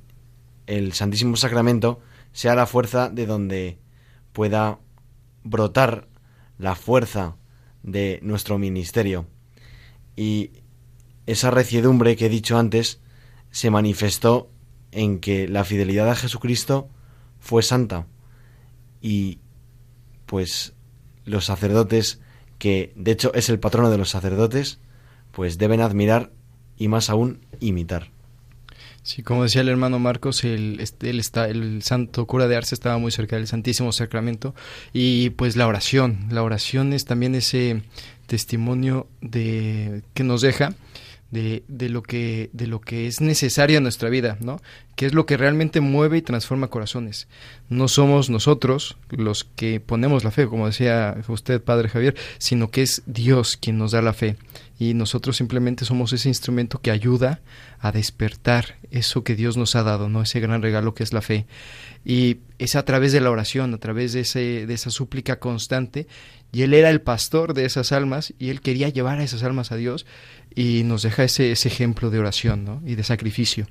el 0.67 0.93
Santísimo 0.93 1.35
Sacramento 1.35 1.99
sea 2.31 2.55
la 2.55 2.65
fuerza 2.65 3.09
de 3.09 3.25
donde 3.25 3.79
pueda 4.31 4.79
brotar 5.43 6.07
la 6.57 6.75
fuerza 6.75 7.35
de 7.83 8.19
nuestro 8.21 8.57
ministerio. 8.57 9.27
Y 10.15 10.51
esa 11.25 11.51
reciedumbre 11.51 12.15
que 12.15 12.27
he 12.27 12.29
dicho 12.29 12.57
antes 12.57 13.01
se 13.49 13.69
manifestó 13.69 14.49
en 14.91 15.19
que 15.19 15.47
la 15.47 15.63
fidelidad 15.63 16.09
a 16.09 16.15
Jesucristo 16.15 16.89
fue 17.39 17.63
santa. 17.63 18.07
Y 19.01 19.39
pues 20.25 20.73
los 21.25 21.45
sacerdotes, 21.45 22.21
que 22.59 22.93
de 22.95 23.11
hecho 23.11 23.33
es 23.33 23.49
el 23.49 23.59
patrono 23.59 23.89
de 23.89 23.97
los 23.97 24.09
sacerdotes, 24.09 24.79
pues 25.31 25.57
deben 25.57 25.81
admirar 25.81 26.31
y 26.77 26.87
más 26.87 27.09
aún 27.09 27.39
imitar. 27.59 28.09
Sí, 29.03 29.23
como 29.23 29.43
decía 29.43 29.61
el 29.61 29.69
hermano 29.69 29.97
Marcos, 29.97 30.43
el, 30.43 30.79
este, 30.79 31.09
está, 31.17 31.47
el 31.47 31.81
santo 31.81 32.27
cura 32.27 32.47
de 32.47 32.55
Arce 32.55 32.75
estaba 32.75 32.99
muy 32.99 33.11
cerca 33.11 33.35
del 33.35 33.47
Santísimo 33.47 33.91
Sacramento 33.91 34.53
y 34.93 35.31
pues 35.31 35.55
la 35.55 35.65
oración, 35.65 36.27
la 36.29 36.43
oración 36.43 36.93
es 36.93 37.05
también 37.05 37.33
ese 37.33 37.81
testimonio 38.27 39.07
de 39.21 40.03
que 40.13 40.23
nos 40.23 40.41
deja 40.41 40.75
de, 41.31 41.63
de 41.67 41.89
lo 41.89 42.03
que 42.03 42.49
de 42.53 42.67
lo 42.67 42.81
que 42.81 43.07
es 43.07 43.21
necesario 43.21 43.77
en 43.77 43.83
nuestra 43.83 44.09
vida, 44.09 44.37
¿no? 44.41 44.61
Que 44.95 45.05
es 45.05 45.13
lo 45.13 45.25
que 45.25 45.37
realmente 45.37 45.81
mueve 45.81 46.17
y 46.17 46.21
transforma 46.21 46.67
corazones. 46.67 47.27
No 47.69 47.87
somos 47.87 48.29
nosotros 48.29 48.97
los 49.09 49.43
que 49.43 49.79
ponemos 49.79 50.23
la 50.23 50.31
fe, 50.31 50.47
como 50.47 50.67
decía 50.67 51.17
usted, 51.27 51.61
Padre 51.61 51.89
Javier, 51.89 52.15
sino 52.37 52.69
que 52.69 52.83
es 52.83 53.01
Dios 53.05 53.57
quien 53.57 53.77
nos 53.77 53.91
da 53.91 54.01
la 54.01 54.13
fe 54.13 54.35
y 54.81 54.95
nosotros 54.95 55.37
simplemente 55.37 55.85
somos 55.85 56.11
ese 56.11 56.27
instrumento 56.27 56.81
que 56.81 56.89
ayuda 56.89 57.39
a 57.79 57.91
despertar 57.91 58.77
eso 58.89 59.23
que 59.23 59.35
Dios 59.35 59.55
nos 59.55 59.75
ha 59.75 59.83
dado, 59.83 60.09
¿no? 60.09 60.23
Ese 60.23 60.39
gran 60.39 60.63
regalo 60.63 60.95
que 60.95 61.03
es 61.03 61.13
la 61.13 61.21
fe. 61.21 61.45
Y 62.03 62.37
es 62.57 62.75
a 62.75 62.83
través 62.83 63.11
de 63.11 63.21
la 63.21 63.29
oración, 63.29 63.75
a 63.75 63.77
través 63.77 64.11
de, 64.13 64.21
ese, 64.21 64.65
de 64.65 64.73
esa 64.73 64.89
súplica 64.89 65.37
constante. 65.37 66.07
Y 66.51 66.63
Él 66.63 66.73
era 66.73 66.89
el 66.89 66.99
pastor 66.99 67.53
de 67.53 67.65
esas 67.65 67.91
almas 67.91 68.33
y 68.39 68.49
Él 68.49 68.61
quería 68.61 68.89
llevar 68.89 69.19
a 69.19 69.23
esas 69.23 69.43
almas 69.43 69.71
a 69.71 69.75
Dios 69.75 70.07
y 70.55 70.83
nos 70.83 71.03
deja 71.03 71.23
ese, 71.23 71.51
ese 71.51 71.67
ejemplo 71.69 72.09
de 72.09 72.19
oración 72.19 72.63
¿no? 72.65 72.81
y 72.85 72.95
de 72.95 73.03
sacrificio. 73.03 73.67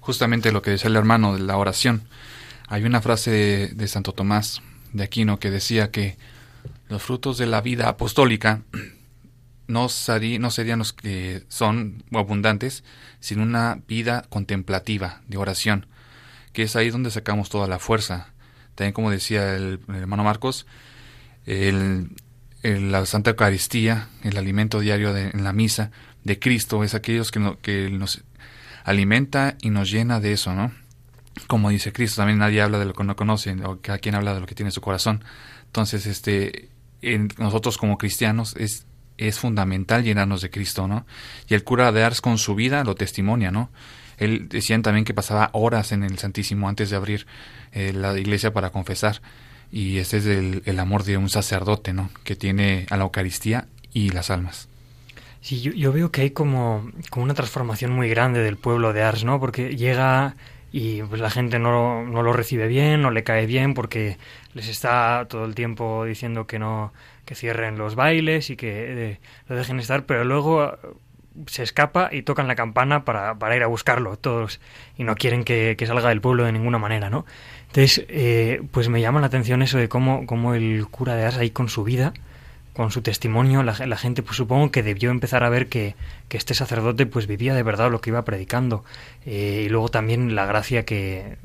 Justamente 0.00 0.52
lo 0.52 0.62
que 0.62 0.70
decía 0.70 0.88
el 0.88 0.96
hermano 0.96 1.34
de 1.34 1.40
la 1.40 1.56
oración. 1.56 2.02
Hay 2.68 2.84
una 2.84 3.00
frase 3.00 3.30
de, 3.74 3.88
Santo 3.88 4.12
Tomás 4.12 4.62
de 4.92 5.04
Aquino 5.04 5.38
que 5.38 5.50
decía 5.50 5.90
que 5.90 6.16
los 6.88 7.02
frutos 7.02 7.38
de 7.38 7.46
la 7.46 7.60
vida 7.60 7.88
apostólica 7.88 8.62
no, 9.66 9.86
seri- 9.88 10.38
no 10.38 10.50
serían 10.50 10.78
los 10.78 10.92
que 10.92 11.44
son 11.48 12.04
abundantes 12.12 12.84
sin 13.20 13.40
una 13.40 13.80
vida 13.88 14.26
contemplativa 14.28 15.22
de 15.28 15.38
oración, 15.38 15.86
que 16.52 16.62
es 16.64 16.76
ahí 16.76 16.90
donde 16.90 17.10
sacamos 17.10 17.48
toda 17.48 17.66
la 17.66 17.78
fuerza 17.78 18.32
También 18.74 18.92
como 18.92 19.10
decía 19.10 19.54
el, 19.56 19.80
el 19.88 19.94
hermano 19.96 20.24
Marcos, 20.24 20.66
el- 21.46 22.10
la 22.64 23.04
Santa 23.04 23.30
Eucaristía, 23.30 24.08
el 24.22 24.38
alimento 24.38 24.80
diario 24.80 25.12
de, 25.12 25.30
en 25.30 25.44
la 25.44 25.52
misa 25.52 25.90
de 26.24 26.38
Cristo, 26.38 26.82
es 26.82 26.94
aquellos 26.94 27.30
que, 27.30 27.56
que 27.60 27.90
nos 27.90 28.24
alimenta 28.84 29.56
y 29.60 29.70
nos 29.70 29.90
llena 29.90 30.18
de 30.18 30.32
eso, 30.32 30.54
¿no? 30.54 30.72
Como 31.46 31.68
dice 31.68 31.92
Cristo, 31.92 32.22
también 32.22 32.38
nadie 32.38 32.62
habla 32.62 32.78
de 32.78 32.86
lo 32.86 32.94
que 32.94 33.04
no 33.04 33.16
conoce, 33.16 33.52
o 33.64 33.80
cada 33.80 33.98
quien 33.98 34.14
habla 34.14 34.34
de 34.34 34.40
lo 34.40 34.46
que 34.46 34.54
tiene 34.54 34.68
en 34.68 34.72
su 34.72 34.80
corazón. 34.80 35.24
Entonces, 35.66 36.06
este, 36.06 36.70
en 37.02 37.28
nosotros 37.38 37.76
como 37.76 37.98
cristianos 37.98 38.54
es, 38.56 38.86
es 39.18 39.38
fundamental 39.38 40.02
llenarnos 40.02 40.40
de 40.40 40.50
Cristo, 40.50 40.88
¿no? 40.88 41.06
Y 41.48 41.54
el 41.54 41.64
cura 41.64 41.92
de 41.92 42.02
Ars 42.02 42.20
con 42.20 42.38
su 42.38 42.54
vida 42.54 42.82
lo 42.84 42.94
testimonia, 42.94 43.50
¿no? 43.50 43.70
Él 44.16 44.48
decían 44.48 44.82
también 44.82 45.04
que 45.04 45.12
pasaba 45.12 45.50
horas 45.52 45.92
en 45.92 46.02
el 46.02 46.18
Santísimo 46.18 46.68
antes 46.68 46.88
de 46.88 46.96
abrir 46.96 47.26
eh, 47.72 47.92
la 47.92 48.18
iglesia 48.18 48.52
para 48.52 48.70
confesar. 48.70 49.20
Y 49.74 49.98
ese 49.98 50.18
es 50.18 50.26
el, 50.26 50.62
el 50.66 50.78
amor 50.78 51.02
de 51.02 51.16
un 51.16 51.28
sacerdote, 51.28 51.92
¿no? 51.92 52.08
Que 52.22 52.36
tiene 52.36 52.86
a 52.90 52.96
la 52.96 53.02
Eucaristía 53.02 53.66
y 53.92 54.10
las 54.10 54.30
almas. 54.30 54.68
Sí, 55.40 55.60
yo, 55.62 55.72
yo 55.72 55.92
veo 55.92 56.12
que 56.12 56.20
hay 56.20 56.30
como, 56.30 56.88
como 57.10 57.24
una 57.24 57.34
transformación 57.34 57.90
muy 57.90 58.08
grande 58.08 58.38
del 58.38 58.56
pueblo 58.56 58.92
de 58.92 59.02
Ars, 59.02 59.24
¿no? 59.24 59.40
Porque 59.40 59.74
llega 59.74 60.36
y 60.70 61.02
pues 61.02 61.20
la 61.20 61.28
gente 61.28 61.58
no, 61.58 62.04
no 62.04 62.22
lo 62.22 62.32
recibe 62.32 62.68
bien, 62.68 63.02
no 63.02 63.10
le 63.10 63.24
cae 63.24 63.46
bien 63.46 63.74
porque 63.74 64.16
les 64.52 64.68
está 64.68 65.26
todo 65.28 65.44
el 65.44 65.56
tiempo 65.56 66.04
diciendo 66.04 66.46
que 66.46 66.60
no 66.60 66.92
que 67.24 67.34
cierren 67.34 67.76
los 67.76 67.96
bailes 67.96 68.50
y 68.50 68.56
que 68.56 69.10
eh, 69.12 69.20
lo 69.48 69.56
dejen 69.56 69.80
estar, 69.80 70.06
pero 70.06 70.24
luego 70.24 70.64
eh, 70.64 70.76
se 71.46 71.64
escapa 71.64 72.10
y 72.12 72.22
tocan 72.22 72.46
la 72.46 72.54
campana 72.54 73.04
para, 73.04 73.38
para 73.40 73.56
ir 73.56 73.64
a 73.64 73.66
buscarlo 73.66 74.16
todos 74.16 74.60
y 74.96 75.02
no 75.02 75.16
quieren 75.16 75.42
que, 75.42 75.74
que 75.76 75.86
salga 75.86 76.10
del 76.10 76.20
pueblo 76.20 76.44
de 76.44 76.52
ninguna 76.52 76.78
manera, 76.78 77.10
¿no? 77.10 77.26
Entonces, 77.74 78.06
eh, 78.08 78.62
pues 78.70 78.88
me 78.88 79.00
llama 79.00 79.20
la 79.20 79.26
atención 79.26 79.60
eso 79.60 79.78
de 79.78 79.88
cómo, 79.88 80.26
cómo 80.26 80.54
el 80.54 80.86
cura 80.86 81.16
de 81.16 81.24
Ars 81.24 81.38
ahí 81.38 81.50
con 81.50 81.68
su 81.68 81.82
vida 81.82 82.14
con 82.74 82.90
su 82.90 83.02
testimonio, 83.02 83.62
la, 83.62 83.74
la 83.86 83.96
gente 83.96 84.22
pues 84.22 84.36
supongo 84.36 84.72
que 84.72 84.82
debió 84.82 85.10
empezar 85.12 85.44
a 85.44 85.48
ver 85.48 85.68
que, 85.68 85.94
que 86.28 86.36
este 86.36 86.54
sacerdote 86.54 87.06
pues 87.06 87.28
vivía 87.28 87.54
de 87.54 87.62
verdad 87.62 87.90
lo 87.90 88.00
que 88.00 88.10
iba 88.10 88.24
predicando. 88.24 88.84
Eh, 89.24 89.62
y 89.66 89.68
luego 89.68 89.88
también 89.90 90.34
la 90.34 90.44
gracia 90.44 90.84
que, 90.84 91.36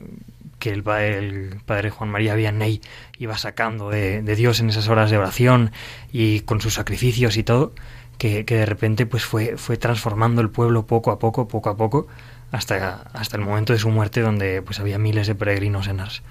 que 0.58 0.72
el, 0.72 0.84
el 0.88 1.62
padre 1.68 1.92
Juan 1.92 2.10
María 2.10 2.34
Vianney 2.34 2.82
iba 3.20 3.38
sacando 3.38 3.92
de, 3.92 4.24
de 4.24 4.36
Dios 4.36 4.60
en 4.60 4.70
esas 4.70 4.88
horas 4.90 5.12
de 5.12 5.20
oración 5.20 5.72
y 6.12 6.42
con 6.42 6.62
sus 6.62 6.74
sacrificios 6.74 7.38
y 7.38 7.44
todo, 7.44 7.74
que, 8.18 8.44
que 8.44 8.56
de 8.56 8.66
repente 8.66 9.06
pues 9.06 9.24
fue, 9.24 9.56
fue 9.56 9.78
transformando 9.78 10.42
el 10.42 10.50
pueblo 10.50 10.88
poco 10.88 11.12
a 11.12 11.20
poco, 11.20 11.48
poco 11.48 11.70
a 11.70 11.78
poco, 11.78 12.08
hasta, 12.52 13.04
hasta 13.14 13.38
el 13.38 13.44
momento 13.44 13.74
de 13.74 13.80
su 13.80 13.90
muerte 13.90 14.22
donde 14.22 14.62
pues 14.62 14.80
había 14.80 14.98
miles 14.98 15.28
de 15.28 15.36
peregrinos 15.36 15.88
en 15.88 16.00
Ars. 16.00 16.22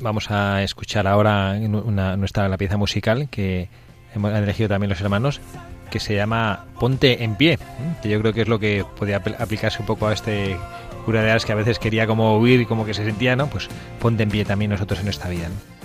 Vamos 0.00 0.30
a 0.30 0.62
escuchar 0.62 1.06
ahora 1.06 1.52
una, 1.60 2.16
nuestra 2.16 2.48
la 2.48 2.56
pieza 2.56 2.76
musical 2.76 3.28
que 3.30 3.68
hemos 4.14 4.32
elegido 4.32 4.68
también 4.68 4.90
los 4.90 5.00
hermanos, 5.00 5.40
que 5.90 5.98
se 6.00 6.14
llama 6.14 6.66
Ponte 6.78 7.24
en 7.24 7.34
pie, 7.34 7.54
¿eh? 7.54 7.58
que 8.02 8.08
yo 8.08 8.20
creo 8.20 8.32
que 8.32 8.42
es 8.42 8.48
lo 8.48 8.58
que 8.60 8.84
podía 8.96 9.22
apl- 9.22 9.34
aplicarse 9.40 9.80
un 9.80 9.86
poco 9.86 10.06
a 10.06 10.12
este 10.12 10.56
cura 11.04 11.22
de 11.22 11.30
Ars 11.30 11.44
que 11.44 11.52
a 11.52 11.56
veces 11.56 11.78
quería 11.78 12.06
como 12.06 12.38
huir, 12.38 12.66
como 12.66 12.84
que 12.84 12.94
se 12.94 13.04
sentía, 13.04 13.34
¿no? 13.34 13.48
Pues 13.48 13.68
ponte 13.98 14.22
en 14.22 14.28
pie 14.28 14.44
también 14.44 14.70
nosotros 14.70 14.98
en 15.00 15.06
nuestra 15.06 15.30
vida. 15.30 15.48
¿no? 15.48 15.77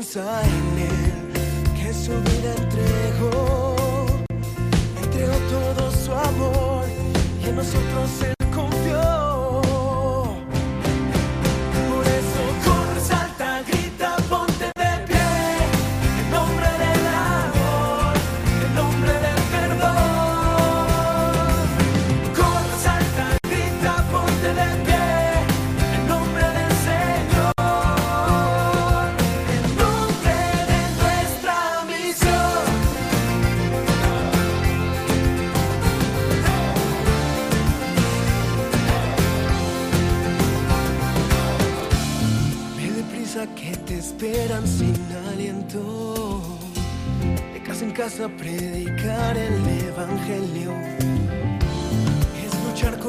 Solo 0.00 0.71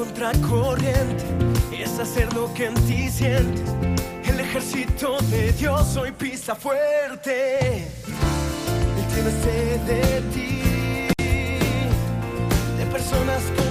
luchar 0.04 0.32
contra 0.32 0.32
corriente, 0.48 1.24
es 1.72 2.00
hacer 2.00 2.34
lo 2.34 2.54
que 2.54 2.66
en 2.66 2.74
ti 2.86 3.10
sientes. 3.10 3.70
El 4.26 4.40
ejército 4.40 5.18
de 5.30 5.52
Dios 5.54 5.96
hoy 5.96 6.12
pisa 6.12 6.56
fuerte. 6.56 7.78
Él 7.78 9.06
tiene 9.14 9.32
sed 9.44 9.80
de 9.82 10.22
ti, 10.34 10.62
de 12.78 12.86
personas 12.92 13.42
con 13.56 13.63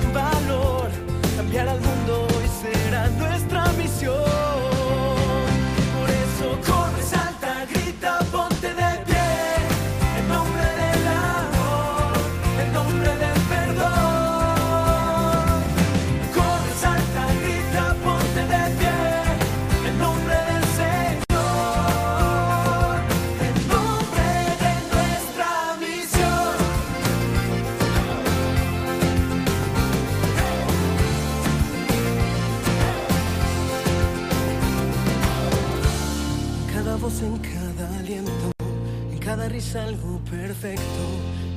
cada 39.42 39.54
risa 39.54 39.82
algo 39.82 40.20
perfecto. 40.30 41.02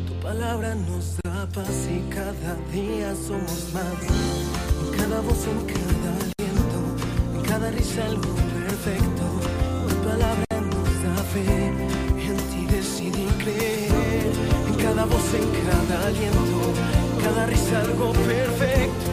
Tu 0.08 0.14
palabra 0.20 0.74
nos 0.74 1.18
da 1.24 1.46
paz 1.54 1.88
y 1.88 2.00
cada 2.10 2.56
día 2.74 3.14
somos 3.16 3.72
más. 3.74 4.02
En 4.82 4.98
cada 4.98 5.22
voz, 5.22 5.46
en 5.46 5.62
cada 5.68 6.10
aliento, 6.24 6.80
en 7.36 7.42
cada 7.44 7.70
risa 7.70 8.06
algo 8.06 8.34
perfecto. 8.58 9.26
Tu 9.88 9.96
palabra 10.10 10.46
nos 10.72 10.90
da 11.06 11.16
fe, 11.32 11.46
en 12.28 12.38
ti 12.50 12.66
decidí 12.76 13.28
creer. 13.44 14.34
En 14.68 14.76
cada 14.84 15.06
voz, 15.06 15.28
en 15.36 15.48
cada 15.68 16.08
aliento, 16.08 16.62
en 17.14 17.24
cada 17.24 17.46
risa 17.46 17.82
algo 17.82 18.14
perfecto. 18.14 19.10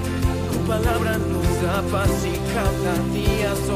Tu 0.50 0.58
palabra 0.66 1.18
nos 1.18 1.48
da 1.62 1.82
paz 1.92 2.14
y 2.24 2.36
cada 2.56 2.94
día 3.12 3.54
somos 3.66 3.71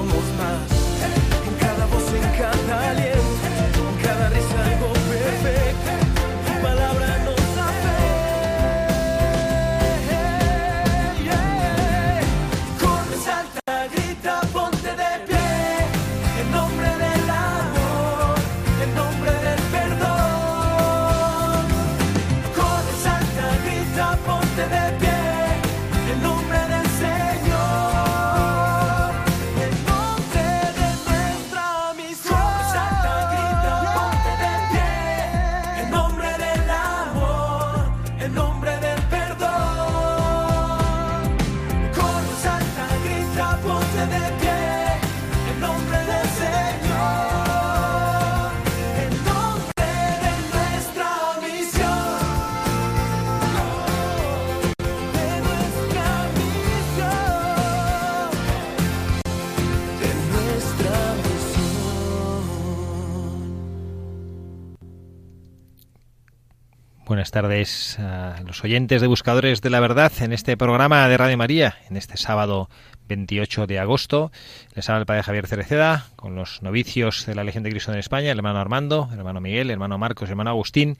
tardes 67.37 67.99
a 67.99 68.41
los 68.47 68.65
oyentes 68.65 69.03
de 69.03 69.07
Buscadores 69.07 69.61
de 69.61 69.69
la 69.69 69.79
Verdad 69.79 70.11
en 70.21 70.33
este 70.33 70.57
programa 70.57 71.07
de 71.07 71.19
Radio 71.19 71.37
María, 71.37 71.77
en 71.91 71.99
este 71.99 72.17
sábado 72.17 72.71
28 73.09 73.67
de 73.67 73.79
agosto. 73.79 74.33
Les 74.75 74.89
habla 74.89 75.01
el 75.01 75.07
Padre 75.07 75.23
Javier 75.23 75.47
Cereceda 75.47 76.07
con 76.17 76.35
los 76.35 76.63
novicios 76.63 77.27
de 77.27 77.35
la 77.35 77.45
Legión 77.45 77.63
de 77.63 77.69
Cristo 77.69 77.93
en 77.93 77.99
España, 77.99 78.33
el 78.33 78.39
hermano 78.39 78.59
Armando, 78.59 79.11
el 79.13 79.19
hermano 79.19 79.43
Miguel, 79.43 79.67
el 79.67 79.73
hermano 79.73 79.99
Marcos, 79.99 80.31
el 80.31 80.31
hermano 80.31 80.49
Agustín, 80.49 80.97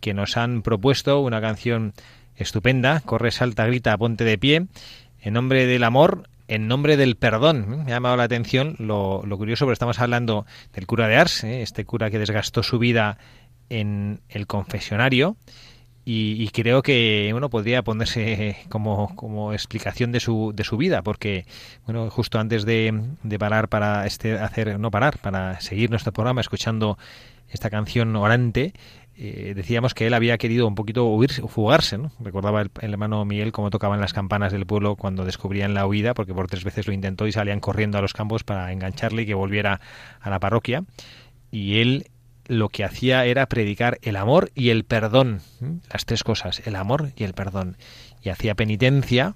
que 0.00 0.14
nos 0.14 0.38
han 0.38 0.62
propuesto 0.62 1.20
una 1.20 1.42
canción 1.42 1.92
estupenda, 2.34 3.00
Corre, 3.00 3.30
salta, 3.30 3.66
grita, 3.66 3.94
ponte 3.98 4.24
de 4.24 4.38
pie, 4.38 4.68
en 5.20 5.34
nombre 5.34 5.66
del 5.66 5.84
amor, 5.84 6.30
en 6.46 6.66
nombre 6.66 6.96
del 6.96 7.16
perdón. 7.16 7.84
Me 7.84 7.92
ha 7.92 7.96
llamado 7.96 8.16
la 8.16 8.22
atención 8.22 8.74
lo, 8.78 9.22
curioso, 9.36 9.66
pero 9.66 9.74
estamos 9.74 10.00
hablando 10.00 10.46
del 10.72 10.86
cura 10.86 11.08
de 11.08 11.16
Ars, 11.16 11.44
¿eh? 11.44 11.60
este 11.60 11.84
cura 11.84 12.10
que 12.10 12.18
desgastó 12.18 12.62
su 12.62 12.78
vida 12.78 13.18
en 13.70 14.20
el 14.28 14.46
confesionario 14.46 15.36
y, 16.10 16.48
creo 16.54 16.80
que 16.80 17.32
uno 17.34 17.50
podría 17.50 17.82
ponerse 17.82 18.56
como, 18.70 19.14
como 19.14 19.52
explicación 19.52 20.10
de 20.10 20.20
su, 20.20 20.52
de 20.54 20.64
su 20.64 20.78
vida 20.78 21.02
porque 21.02 21.44
bueno 21.84 22.08
justo 22.08 22.38
antes 22.38 22.64
de, 22.64 22.98
de 23.22 23.38
parar 23.38 23.68
para 23.68 24.06
este 24.06 24.38
hacer 24.38 24.80
no 24.80 24.90
parar 24.90 25.18
para 25.18 25.60
seguir 25.60 25.90
nuestro 25.90 26.12
programa 26.12 26.40
escuchando 26.40 26.96
esta 27.50 27.68
canción 27.68 28.16
orante 28.16 28.72
eh, 29.20 29.52
decíamos 29.54 29.94
que 29.94 30.06
él 30.06 30.14
había 30.14 30.38
querido 30.38 30.68
un 30.68 30.76
poquito 30.76 31.04
huir, 31.06 31.32
fugarse, 31.32 31.98
¿no? 31.98 32.12
Recordaba 32.20 32.62
el, 32.62 32.70
el, 32.80 32.92
hermano 32.92 33.24
Miguel 33.24 33.50
cómo 33.50 33.68
tocaban 33.68 34.00
las 34.00 34.12
campanas 34.12 34.52
del 34.52 34.64
pueblo 34.64 34.94
cuando 34.94 35.24
descubrían 35.24 35.74
la 35.74 35.88
huida, 35.88 36.14
porque 36.14 36.32
por 36.32 36.46
tres 36.46 36.62
veces 36.62 36.86
lo 36.86 36.92
intentó 36.92 37.26
y 37.26 37.32
salían 37.32 37.58
corriendo 37.58 37.98
a 37.98 38.00
los 38.00 38.12
campos 38.12 38.44
para 38.44 38.70
engancharle 38.70 39.22
y 39.22 39.26
que 39.26 39.34
volviera 39.34 39.80
a 40.20 40.30
la 40.30 40.38
parroquia. 40.38 40.84
Y 41.50 41.80
él 41.80 42.06
lo 42.48 42.70
que 42.70 42.84
hacía 42.84 43.24
era 43.26 43.46
predicar 43.46 43.98
el 44.02 44.16
amor 44.16 44.50
y 44.54 44.70
el 44.70 44.84
perdón, 44.84 45.40
las 45.92 46.04
tres 46.06 46.24
cosas, 46.24 46.62
el 46.66 46.74
amor 46.74 47.12
y 47.16 47.24
el 47.24 47.34
perdón. 47.34 47.76
Y 48.22 48.30
hacía 48.30 48.54
penitencia, 48.54 49.34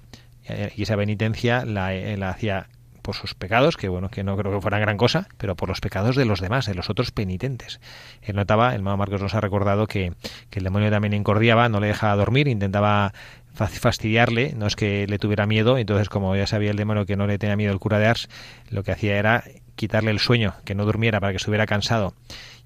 eh, 0.48 0.72
y 0.74 0.82
esa 0.82 0.96
penitencia 0.96 1.64
la, 1.64 1.94
eh, 1.94 2.16
la 2.16 2.30
hacía 2.30 2.68
por 3.02 3.14
sus 3.14 3.34
pecados, 3.34 3.76
que 3.76 3.88
bueno, 3.88 4.08
que 4.08 4.24
no 4.24 4.36
creo 4.36 4.52
que 4.52 4.60
fueran 4.60 4.80
gran 4.80 4.96
cosa, 4.96 5.28
pero 5.36 5.56
por 5.56 5.68
los 5.68 5.80
pecados 5.80 6.16
de 6.16 6.24
los 6.24 6.40
demás, 6.40 6.66
de 6.66 6.74
los 6.74 6.88
otros 6.88 7.10
penitentes. 7.10 7.80
Él 8.22 8.36
notaba, 8.36 8.70
el 8.70 8.76
hermano 8.76 8.96
Marcos 8.96 9.20
nos 9.20 9.34
ha 9.34 9.40
recordado 9.40 9.86
que, 9.86 10.14
que 10.50 10.60
el 10.60 10.64
demonio 10.64 10.90
también 10.90 11.12
encordiaba, 11.12 11.68
no 11.68 11.80
le 11.80 11.88
dejaba 11.88 12.16
dormir, 12.16 12.48
intentaba 12.48 13.12
fastidiarle, 13.54 14.54
no 14.56 14.66
es 14.66 14.76
que 14.76 15.06
le 15.06 15.18
tuviera 15.18 15.46
miedo, 15.46 15.76
entonces 15.76 16.08
como 16.08 16.34
ya 16.36 16.46
sabía 16.46 16.70
el 16.70 16.76
demonio 16.76 17.04
que 17.04 17.16
no 17.16 17.26
le 17.26 17.38
tenía 17.38 17.56
miedo 17.56 17.72
el 17.72 17.80
cura 17.80 17.98
de 17.98 18.06
Ars, 18.06 18.28
lo 18.70 18.82
que 18.82 18.92
hacía 18.92 19.18
era 19.18 19.44
quitarle 19.76 20.10
el 20.10 20.20
sueño, 20.20 20.54
que 20.64 20.74
no 20.74 20.86
durmiera 20.86 21.20
para 21.20 21.32
que 21.32 21.36
estuviera 21.36 21.66
cansado 21.66 22.14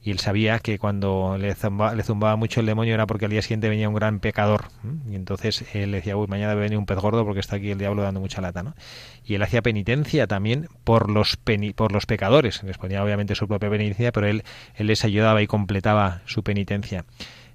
y 0.07 0.13
él 0.13 0.21
sabía 0.21 0.61
que 0.61 0.79
cuando 0.79 1.37
le 1.37 1.57
zumbaba, 1.57 2.37
mucho 2.37 2.61
el 2.61 2.67
demonio 2.67 2.95
era 2.95 3.09
porque 3.09 3.25
al 3.25 3.33
día 3.33 3.43
siguiente 3.43 3.69
venía 3.69 3.89
un 3.89 3.97
gran 3.97 4.21
pecador 4.21 4.67
y 5.11 5.17
entonces 5.17 5.65
él 5.75 5.91
decía, 5.91 6.17
uy, 6.17 6.29
mañana 6.29 6.55
venir 6.55 6.79
un 6.79 6.87
pez 6.87 6.99
gordo 6.99 7.25
porque 7.25 7.41
está 7.41 7.57
aquí 7.57 7.73
el 7.73 7.79
diablo 7.79 8.03
dando 8.03 8.21
mucha 8.21 8.41
lata, 8.41 8.63
¿no? 8.63 8.77
Y 9.25 9.35
él 9.35 9.43
hacía 9.43 9.63
penitencia 9.63 10.29
también 10.29 10.69
por 10.85 11.11
los 11.11 11.37
por 11.75 11.91
los 11.91 12.07
pecadores, 12.07 12.63
les 12.63 12.79
ponía 12.79 13.03
obviamente 13.03 13.35
su 13.35 13.49
propia 13.49 13.69
penitencia, 13.69 14.13
pero 14.13 14.29
él, 14.29 14.45
él 14.77 14.87
les 14.87 15.05
ayudaba 15.05 15.43
y 15.43 15.49
completaba 15.49 16.21
su 16.25 16.45
penitencia. 16.45 17.05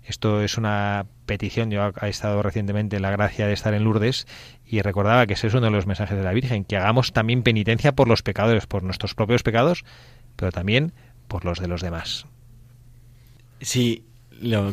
Esto 0.04 0.42
es 0.42 0.58
una 0.58 1.06
petición. 1.26 1.72
Yo 1.72 1.94
he 2.02 2.10
estado 2.10 2.44
recientemente 2.44 2.98
en 2.98 3.04
la 3.04 3.12
gracia 3.12 3.48
de 3.48 3.54
estar 3.54 3.74
en 3.74 3.86
Lourdes 3.86 4.28
y 4.66 4.82
recordaba 4.82 5.26
que 5.26 5.36
ese 5.36 5.48
es 5.48 5.54
uno 5.54 5.68
de 5.68 5.72
los 5.72 5.88
mensajes 5.88 6.18
de 6.18 6.24
la 6.26 6.34
Virgen, 6.34 6.66
que 6.66 6.76
hagamos 6.76 7.14
también 7.14 7.44
penitencia 7.44 7.94
por 7.94 8.10
los 8.10 8.24
pecadores, 8.24 8.68
por 8.68 8.84
nuestros 8.84 9.16
propios 9.16 9.42
pecados, 9.42 9.86
pero 10.36 10.52
también 10.52 10.92
por 11.30 11.46
los 11.46 11.62
de 11.62 11.70
los 11.70 11.82
demás. 11.82 12.26
Sí, 13.62 14.06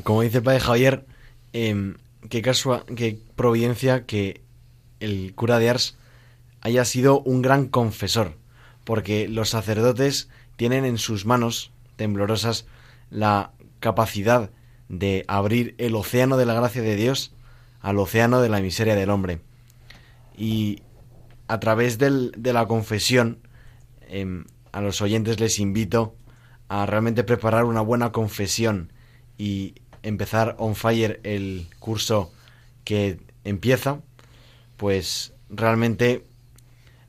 como 0.02 0.22
dice 0.22 0.38
el 0.38 0.42
padre 0.42 0.60
Javier, 0.60 1.06
eh, 1.52 1.94
qué, 2.30 2.42
casua, 2.42 2.84
qué 2.96 3.18
providencia 3.36 4.06
que 4.06 4.40
el 5.00 5.34
cura 5.34 5.58
de 5.58 5.70
Ars 5.70 5.96
haya 6.60 6.84
sido 6.84 7.20
un 7.20 7.42
gran 7.42 7.68
confesor, 7.68 8.36
porque 8.84 9.28
los 9.28 9.50
sacerdotes 9.50 10.28
tienen 10.56 10.84
en 10.84 10.98
sus 10.98 11.26
manos 11.26 11.70
temblorosas 11.96 12.66
la 13.10 13.52
capacidad 13.80 14.50
de 14.88 15.24
abrir 15.28 15.74
el 15.78 15.94
océano 15.94 16.36
de 16.36 16.46
la 16.46 16.54
gracia 16.54 16.82
de 16.82 16.96
Dios 16.96 17.32
al 17.80 17.98
océano 17.98 18.40
de 18.40 18.48
la 18.48 18.60
miseria 18.60 18.96
del 18.96 19.10
hombre. 19.10 19.40
Y 20.36 20.82
a 21.46 21.60
través 21.60 21.98
del, 21.98 22.32
de 22.36 22.52
la 22.52 22.66
confesión, 22.66 23.38
em, 24.08 24.46
a 24.72 24.80
los 24.80 25.00
oyentes 25.02 25.40
les 25.40 25.58
invito 25.58 26.14
a 26.68 26.86
realmente 26.86 27.24
preparar 27.24 27.64
una 27.64 27.80
buena 27.80 28.12
confesión 28.12 28.92
y 29.36 29.74
empezar 30.02 30.54
on 30.58 30.74
fire 30.74 31.20
el 31.24 31.66
curso 31.78 32.32
que 32.84 33.20
empieza, 33.44 34.00
pues 34.76 35.32
realmente 35.50 36.24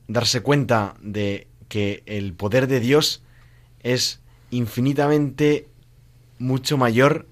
darse 0.08 0.40
cuenta 0.40 0.94
de 1.00 1.46
que 1.68 2.02
el 2.06 2.32
poder 2.34 2.66
de 2.66 2.80
Dios 2.80 3.22
es 3.82 4.20
infinitamente 4.50 5.68
mucho 6.38 6.76
mayor 6.76 7.28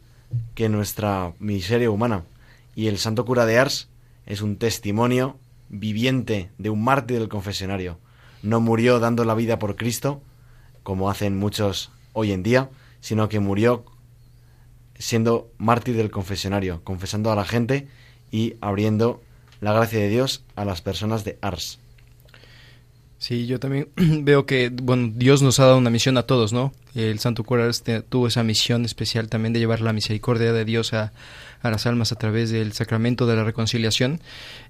que 0.54 0.68
nuestra 0.68 1.34
miseria 1.38 1.90
humana. 1.90 2.24
Y 2.74 2.86
el 2.86 2.98
santo 2.98 3.24
cura 3.24 3.46
de 3.46 3.58
Ars 3.58 3.88
es 4.26 4.42
un 4.42 4.56
testimonio 4.56 5.38
viviente 5.68 6.50
de 6.58 6.70
un 6.70 6.84
mártir 6.84 7.18
del 7.18 7.28
confesionario. 7.28 7.98
No 8.42 8.60
murió 8.60 9.00
dando 9.00 9.24
la 9.24 9.34
vida 9.34 9.58
por 9.58 9.76
Cristo, 9.76 10.22
como 10.82 11.10
hacen 11.10 11.36
muchos 11.36 11.90
hoy 12.18 12.32
en 12.32 12.42
día, 12.42 12.70
sino 13.00 13.28
que 13.28 13.40
murió 13.40 13.84
siendo 14.98 15.52
mártir 15.58 15.96
del 15.96 16.10
confesionario, 16.10 16.82
confesando 16.82 17.30
a 17.30 17.36
la 17.36 17.44
gente 17.44 17.86
y 18.32 18.54
abriendo 18.60 19.22
la 19.60 19.72
gracia 19.72 20.00
de 20.00 20.08
Dios 20.08 20.44
a 20.56 20.64
las 20.64 20.82
personas 20.82 21.24
de 21.24 21.38
Ars. 21.40 21.78
Sí, 23.18 23.46
yo 23.46 23.58
también 23.60 23.88
veo 23.96 24.46
que 24.46 24.70
bueno, 24.70 25.12
Dios 25.14 25.42
nos 25.42 25.60
ha 25.60 25.66
dado 25.66 25.78
una 25.78 25.90
misión 25.90 26.16
a 26.18 26.24
todos, 26.24 26.52
¿no? 26.52 26.72
El 26.94 27.20
Santo 27.20 27.44
Cura 27.44 27.68
tuvo 28.08 28.26
esa 28.26 28.42
misión 28.42 28.84
especial 28.84 29.28
también 29.28 29.52
de 29.52 29.60
llevar 29.60 29.80
la 29.80 29.92
misericordia 29.92 30.52
de 30.52 30.64
Dios 30.64 30.92
a, 30.92 31.12
a 31.62 31.70
las 31.70 31.86
almas 31.86 32.12
a 32.12 32.16
través 32.16 32.50
del 32.50 32.72
sacramento 32.72 33.26
de 33.26 33.36
la 33.36 33.44
reconciliación. 33.44 34.20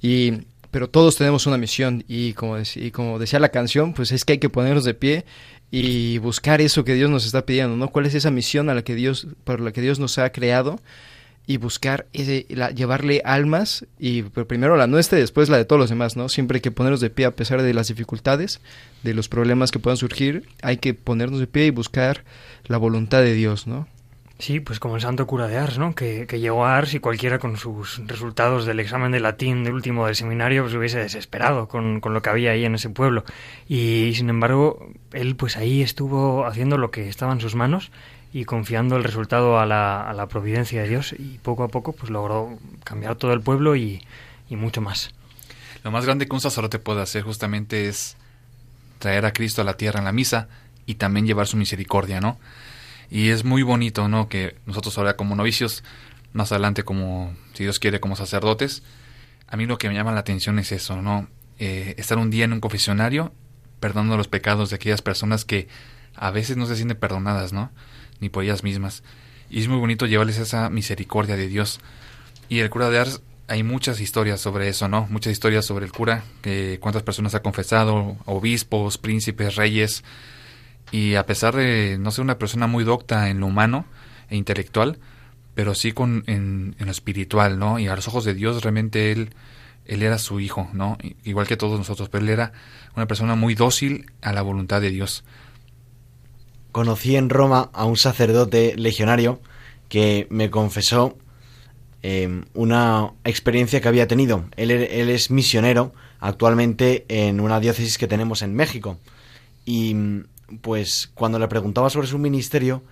Y 0.03 0.45
pero 0.70 0.91
todos 0.91 1.16
tenemos 1.16 1.47
una 1.47 1.57
misión 1.57 2.05
y 2.09 2.35
como, 2.35 2.57
y 2.59 2.91
como 2.91 3.18
decía 3.18 3.39
la 3.39 3.49
canción, 3.49 3.95
pues 3.95 4.12
es 4.12 4.25
que 4.25 4.35
hay 4.35 4.39
que 4.39 4.51
ponernos 4.51 4.85
de 4.85 4.95
pie 4.95 5.25
y 5.71 6.19
buscar 6.19 6.61
eso 6.61 6.85
que 6.85 6.95
Dios 6.95 7.11
nos 7.11 7.27
está 7.27 7.45
pidiendo, 7.45 7.77
¿no? 7.77 7.89
¿Cuál 7.89 8.07
es 8.07 8.14
esa 8.14 8.31
misión 8.31 8.71
a 8.71 8.75
la 8.75 8.83
que 8.83 8.95
Dios, 8.95 9.27
por 9.45 9.61
la 9.61 9.73
que 9.73 9.81
Dios 9.81 9.99
nos 9.99 10.19
ha 10.19 10.31
creado? 10.33 10.81
Y 11.47 11.57
buscar 11.57 12.07
ese, 12.12 12.47
llevarle 12.75 13.23
almas, 13.25 13.87
y 13.99 14.23
primero 14.23 14.77
la 14.77 14.87
nuestra 14.87 15.16
y 15.16 15.23
después 15.23 15.49
la 15.49 15.57
de 15.57 15.64
todos 15.64 15.81
los 15.81 15.89
demás, 15.89 16.14
¿no? 16.16 16.29
Siempre 16.29 16.57
hay 16.57 16.61
que 16.61 16.71
ponernos 16.71 17.01
de 17.01 17.09
pie 17.09 17.25
a 17.25 17.37
pesar 17.37 17.62
de 17.62 17.73
las 17.73 17.89
dificultades, 17.89 18.61
de 19.03 19.14
los 19.14 19.29
problemas 19.29 19.71
que 19.71 19.79
puedan 19.79 19.97
surgir, 19.97 20.47
hay 20.62 20.77
que 20.77 20.93
ponernos 20.93 21.41
de 21.41 21.47
pie 21.47 21.66
y 21.66 21.71
buscar 21.71 22.25
la 22.66 22.77
voluntad 22.77 23.23
de 23.23 23.33
Dios, 23.33 23.66
¿no? 23.66 23.89
Sí, 24.39 24.61
pues 24.61 24.78
como 24.78 24.95
el 24.95 25.03
santo 25.03 25.26
cura 25.26 25.49
de 25.49 25.57
Ars, 25.57 25.78
¿no? 25.78 25.97
Que, 25.97 26.26
llegó 26.26 26.64
a 26.64 26.76
Ars 26.76 26.95
y 26.95 27.01
cualquiera 27.01 27.41
con 27.41 27.57
sus 27.57 28.01
resultados 28.07 28.66
del 28.66 28.78
examen 28.78 29.11
de 29.11 29.18
latín 29.18 29.64
de 29.64 29.72
último 29.72 30.07
del 30.07 30.14
seminario 30.14 30.62
pues 30.62 30.74
hubiese 30.74 31.01
desesperado 31.01 31.66
con, 31.66 32.01
con, 32.01 32.14
lo 32.14 32.22
que 32.22 32.30
había 32.30 32.53
ahí 32.53 32.64
en 32.64 32.76
ese 32.76 32.89
pueblo. 32.89 33.24
Y 33.68 34.12
sin 34.14 34.30
embargo, 34.30 34.93
él 35.12 35.34
pues 35.34 35.57
ahí 35.57 35.82
estuvo 35.82 36.47
haciendo 36.47 36.78
lo 36.78 36.93
que 36.93 37.09
estaba 37.09 37.32
en 37.32 37.41
sus 37.41 37.57
manos 37.57 37.91
y 38.32 38.45
confiando 38.45 38.97
el 38.97 39.03
resultado 39.03 39.59
a 39.59 39.66
la, 39.66 40.09
a 40.09 40.12
la 40.12 40.28
providencia 40.28 40.82
de 40.82 40.89
Dios 40.89 41.14
y 41.18 41.39
poco 41.39 41.64
a 41.64 41.68
poco 41.68 41.93
pues 41.93 42.11
logró 42.11 42.59
cambiar 42.84 43.16
todo 43.16 43.32
el 43.32 43.41
pueblo 43.41 43.74
y, 43.74 44.05
y 44.49 44.55
mucho 44.55 44.80
más. 44.80 45.11
Lo 45.82 45.91
más 45.91 46.05
grande 46.05 46.26
que 46.26 46.34
un 46.34 46.41
sacerdote 46.41 46.78
puede 46.78 47.03
hacer 47.03 47.22
justamente 47.22 47.89
es 47.89 48.16
traer 49.01 49.26
a 49.26 49.32
Cristo 49.32 49.62
a 49.62 49.64
la 49.64 49.76
tierra 49.76 49.99
en 49.99 50.05
la 50.05 50.12
misa 50.12 50.49
y 50.86 50.95
también 50.95 51.26
llevar 51.26 51.49
su 51.49 51.57
misericordia, 51.57 52.20
¿no? 52.20 52.39
Y 53.11 53.31
es 53.31 53.45
muy 53.45 53.63
bonito, 53.63 54.09
¿no? 54.09 54.29
Que 54.29 54.57
nosotros 54.67 54.97
ahora 54.99 55.17
como 55.17 55.35
novicios, 55.35 55.83
más 56.33 56.53
adelante 56.53 56.83
como, 56.83 57.35
si 57.55 57.65
Dios 57.65 57.79
quiere, 57.79 58.01
como 58.01 58.17
sacerdotes, 58.17 58.83
a 59.47 59.57
mí 59.57 59.67
lo 59.67 59.79
que 59.79 59.89
me 59.89 59.95
llama 59.95 60.13
la 60.13 60.21
atención 60.21 60.59
es 60.59 60.73
eso, 60.73 61.01
¿no? 61.01 61.29
Eh, 61.59 61.95
estar 61.99 62.19
un 62.19 62.31
día 62.31 62.45
en 62.45 62.53
un 62.53 62.61
confesionario 62.61 63.33
perdonando 63.81 64.17
los 64.17 64.29
pecados 64.29 64.71
de 64.71 64.77
aquellas 64.77 65.03
personas 65.03 65.45
que 65.45 65.69
a 66.15 66.31
veces 66.31 66.57
no 66.57 66.67
se 66.67 66.77
sienten 66.77 66.99
perdonadas, 66.99 67.53
¿no? 67.53 67.71
Ni 68.21 68.29
por 68.29 68.45
ellas 68.45 68.63
mismas. 68.63 69.03
Y 69.51 69.61
es 69.61 69.69
muy 69.69 69.79
bonito 69.79 70.07
llevarles 70.07 70.39
esa 70.39 70.69
misericordia 70.69 71.37
de 71.37 71.49
Dios. 71.49 71.81
Y 72.49 72.59
el 72.59 72.71
cura 72.71 72.91
de 72.91 72.99
Ars, 72.99 73.23
hay 73.47 73.63
muchas 73.63 74.01
historias 74.01 74.41
sobre 74.41 74.69
eso, 74.69 74.89
¿no? 74.89 75.07
Muchas 75.11 75.33
historias 75.33 75.65
sobre 75.65 75.87
el 75.87 75.93
cura, 75.93 76.25
que 76.43 76.79
cuántas 76.81 77.03
personas 77.03 77.35
ha 77.35 77.43
confesado, 77.43 78.17
obispos, 78.27 78.99
príncipes, 78.99 79.57
reyes, 79.57 80.05
y 80.91 81.14
a 81.14 81.26
pesar 81.26 81.55
de 81.55 81.99
no 81.99 82.11
ser 82.11 82.22
una 82.22 82.39
persona 82.39 82.66
muy 82.66 82.84
docta 82.84 83.30
en 83.30 83.41
lo 83.41 83.47
humano 83.47 83.84
e 84.30 84.36
intelectual, 84.36 84.99
pero 85.55 85.74
sí 85.74 85.93
con, 85.93 86.24
en, 86.26 86.76
lo 86.78 86.91
espiritual, 86.91 87.59
¿no? 87.59 87.78
Y 87.78 87.89
a 87.89 87.97
los 87.97 88.09
ojos 88.09 88.24
de 88.24 88.34
Dios 88.34 88.62
realmente 88.62 89.12
él, 89.12 89.30
él 89.86 90.03
era 90.03 90.18
su 90.18 90.41
hijo, 90.41 90.68
¿no? 90.72 90.97
Igual 91.24 91.47
que 91.47 91.57
todos 91.57 91.78
nosotros, 91.78 92.09
pero 92.09 92.24
él 92.24 92.30
era 92.30 92.53
una 92.95 93.07
persona 93.07 93.34
muy 93.34 93.55
dócil 93.55 94.07
a 94.22 94.32
la 94.32 94.43
voluntad 94.43 94.80
de 94.80 94.91
Dios. 94.91 95.24
Conocí 96.72 97.16
en 97.16 97.28
Roma 97.28 97.70
a 97.72 97.84
un 97.84 97.97
sacerdote 97.97 98.74
legionario 98.76 99.41
que 99.89 100.26
me 100.30 100.51
confesó 100.51 101.18
eh, 102.03 102.45
una 102.55 103.12
experiencia 103.24 103.80
que 103.80 103.89
había 103.89 104.07
tenido. 104.07 104.45
Él, 104.57 104.70
él, 104.70 105.11
es 105.11 105.30
misionero 105.30 105.93
actualmente 106.20 107.05
en 107.09 107.41
una 107.41 107.59
diócesis 107.59 107.99
que 107.99 108.07
tenemos 108.07 108.43
en 108.43 108.55
México. 108.55 108.99
Y 109.64 109.97
pues 110.61 111.11
cuando 111.15 111.39
le 111.39 111.49
preguntaba 111.49 111.91
sobre 111.91 112.07
su 112.07 112.19
ministerio, 112.19 112.83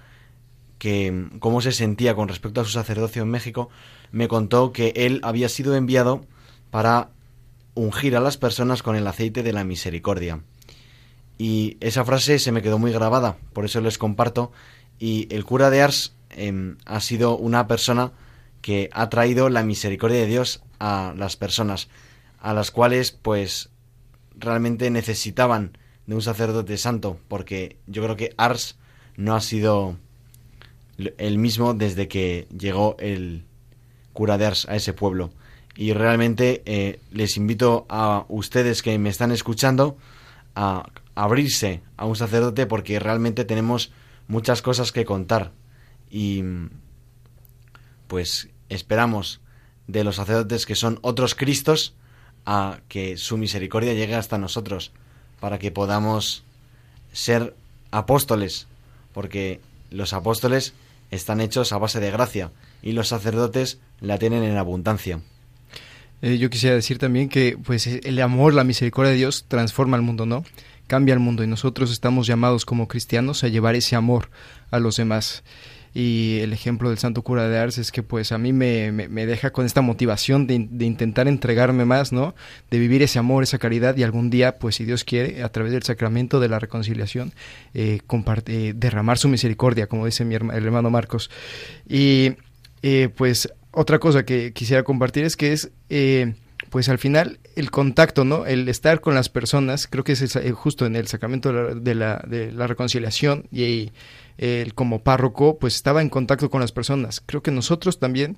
que 0.79 1.29
cómo 1.41 1.61
se 1.61 1.73
sentía 1.73 2.15
con 2.15 2.29
respecto 2.29 2.61
a 2.61 2.65
su 2.65 2.71
sacerdocio 2.71 3.23
en 3.23 3.31
México, 3.31 3.71
me 4.13 4.29
contó 4.29 4.73
que 4.73 4.93
él 4.97 5.21
había 5.23 5.49
sido 5.49 5.75
enviado 5.75 6.25
para 6.71 7.11
ungir 7.75 8.17
a 8.17 8.21
las 8.21 8.37
personas 8.37 8.83
con 8.83 8.97
el 8.97 9.07
aceite 9.07 9.43
de 9.43 9.53
la 9.53 9.65
misericordia. 9.65 10.41
Y 11.39 11.77
esa 11.81 12.05
frase 12.05 12.39
se 12.39 12.53
me 12.53 12.63
quedó 12.63 12.79
muy 12.79 12.93
grabada, 12.93 13.37
por 13.53 13.65
eso 13.65 13.81
les 13.81 13.99
comparto. 13.99 14.53
Y 14.99 15.29
el 15.35 15.45
cura 15.45 15.71
de 15.71 15.83
Ars 15.83 16.15
eh, 16.31 16.75
ha 16.87 17.01
sido 17.01 17.37
una 17.37 17.67
persona 17.67 18.13
que 18.63 18.89
ha 18.93 19.09
traído 19.11 19.49
la 19.49 19.63
misericordia 19.63 20.19
de 20.19 20.27
Dios 20.27 20.63
a 20.79 21.15
las 21.17 21.37
personas, 21.37 21.89
a 22.41 22.55
las 22.55 22.71
cuales 22.71 23.13
pues 23.13 23.71
realmente 24.35 24.91
necesitaban 24.91 25.79
de 26.07 26.15
un 26.15 26.23
sacerdote 26.23 26.77
santo, 26.79 27.19
porque 27.29 27.77
yo 27.87 28.03
creo 28.03 28.17
que 28.17 28.35
Ars 28.37 28.77
no 29.17 29.35
ha 29.35 29.41
sido 29.41 29.97
el 30.99 31.39
mismo 31.39 31.75
desde 31.75 32.09
que 32.09 32.47
llegó 32.57 32.97
el 32.99 33.45
cura 34.13 34.39
de 34.39 34.47
Ars 34.47 34.67
a 34.69 34.77
ese 34.77 34.93
pueblo. 34.93 35.31
Y 35.77 35.93
realmente 35.93 36.63
eh, 36.65 37.01
les 37.11 37.37
invito 37.37 37.87
a 37.89 38.25
ustedes 38.29 38.83
que 38.83 38.99
me 38.99 39.11
están 39.11 39.31
escuchando 39.31 39.99
a 40.55 40.87
abrirse 41.15 41.83
a 41.97 42.07
un 42.07 42.17
sacerdote 42.17 42.67
porque 42.67 42.99
realmente 42.99 43.45
tenemos 43.45 43.93
muchas 44.27 44.63
cosas 44.63 44.93
que 44.93 45.05
contar. 45.05 45.53
Y 46.11 46.43
pues 48.07 48.49
esperamos 48.69 49.41
de 49.87 50.05
los 50.05 50.17
sacerdotes 50.17 50.65
que 50.67 50.75
son 50.77 50.99
otros 51.03 51.35
Cristos 51.35 51.95
a 52.47 52.81
que 52.89 53.17
su 53.17 53.37
misericordia 53.37 53.93
llegue 53.93 54.15
hasta 54.15 54.39
nosotros 54.39 54.93
para 55.41 55.59
que 55.59 55.71
podamos 55.71 56.45
ser 57.13 57.55
apóstoles, 57.91 58.67
porque 59.13 59.61
los 59.91 60.13
apóstoles 60.13 60.75
están 61.11 61.41
hechos 61.41 61.73
a 61.73 61.79
base 61.79 62.01
de 62.01 62.11
gracia 62.11 62.51
y 62.83 62.93
los 62.93 63.09
sacerdotes 63.09 63.79
la 64.01 64.19
tienen 64.19 64.43
en 64.43 64.57
abundancia. 64.57 65.21
Eh, 66.23 66.39
yo 66.39 66.51
quisiera 66.51 66.75
decir 66.75 66.99
también 66.99 67.29
que 67.29 67.59
pues 67.63 67.87
el 67.87 68.21
amor, 68.21 68.55
la 68.55 68.65
misericordia 68.65 69.13
de 69.13 69.19
Dios 69.19 69.45
transforma 69.49 69.97
el 69.97 70.03
mundo, 70.03 70.27
¿no? 70.27 70.45
Cambia 70.87 71.15
el 71.15 71.21
mundo 71.21 71.45
y 71.45 71.47
nosotros 71.47 71.91
estamos 71.91 72.27
llamados 72.27 72.65
como 72.65 72.89
cristianos 72.89 73.45
a 73.45 73.49
llevar 73.49 73.75
ese 73.75 73.97
amor 73.97 74.31
a 74.71 74.79
los 74.79 74.97
demás. 74.97 75.43
Y 75.99 76.41
el 76.41 76.53
ejemplo 76.53 76.91
del 76.91 76.99
Santo 76.99 77.23
Cura 77.23 77.49
de 77.49 77.57
Ars 77.57 77.79
es 77.79 77.91
que 77.91 78.03
pues 78.03 78.31
a 78.31 78.37
mí 78.37 78.53
me, 78.53 78.93
me, 78.93 79.25
deja 79.25 79.51
con 79.51 79.65
esta 79.65 79.81
motivación 79.81 80.47
de, 80.47 80.69
de, 80.71 80.85
intentar 80.85 81.27
entregarme 81.27 81.87
más, 81.87 82.13
¿no? 82.13 82.35
De 82.71 82.79
vivir 82.79 83.03
ese 83.03 83.19
amor, 83.19 83.43
esa 83.43 83.57
caridad 83.57 83.97
y 83.97 84.03
algún 84.03 84.29
día, 84.29 84.59
pues 84.59 84.75
si 84.75 84.85
Dios 84.85 85.05
quiere, 85.05 85.43
a 85.43 85.49
través 85.49 85.73
del 85.73 85.85
sacramento 85.85 86.39
de 86.39 86.51
la 86.51 86.59
reconciliación, 86.59 87.33
eh, 87.73 88.01
comparte, 88.07 88.69
eh, 88.69 88.73
derramar 88.75 89.17
su 89.17 89.29
misericordia, 89.29 89.87
como 89.87 90.05
dice 90.05 90.27
mi 90.27 90.35
el 90.35 90.51
hermano 90.51 90.91
Marcos. 90.91 91.31
Y 91.89 92.35
eh, 92.83 93.09
pues 93.17 93.49
otra 93.71 93.99
cosa 93.99 94.27
que 94.27 94.53
quisiera 94.53 94.83
compartir 94.83 95.25
es 95.25 95.35
que 95.35 95.55
es, 95.55 95.71
eh, 95.89 96.35
pues 96.69 96.91
al 96.91 96.99
final, 96.99 97.39
el 97.55 97.71
contacto, 97.71 98.27
¿no? 98.27 98.45
El 98.45 98.69
estar 98.69 99.01
con 99.01 99.15
las 99.15 99.31
personas, 99.31 99.87
creo 99.87 100.05
que 100.05 100.13
es 100.13 100.37
el, 100.37 100.53
justo 100.53 100.85
en 100.85 100.95
el 100.95 101.07
sacramento 101.07 101.75
de 101.75 101.95
la, 101.95 102.23
de 102.29 102.53
la 102.53 102.67
reconciliación 102.67 103.47
y 103.51 103.93
él 104.39 104.75
como 104.75 105.03
párroco, 105.03 105.59
pues 105.59 105.77
estaba 105.77 106.03
en 106.03 106.09
contacto 106.09 106.51
con 106.51 106.61
las 106.61 106.73
personas. 106.73 107.23
Creo 107.25 107.43
que 107.43 107.51
nosotros 107.51 107.99
también 107.99 108.37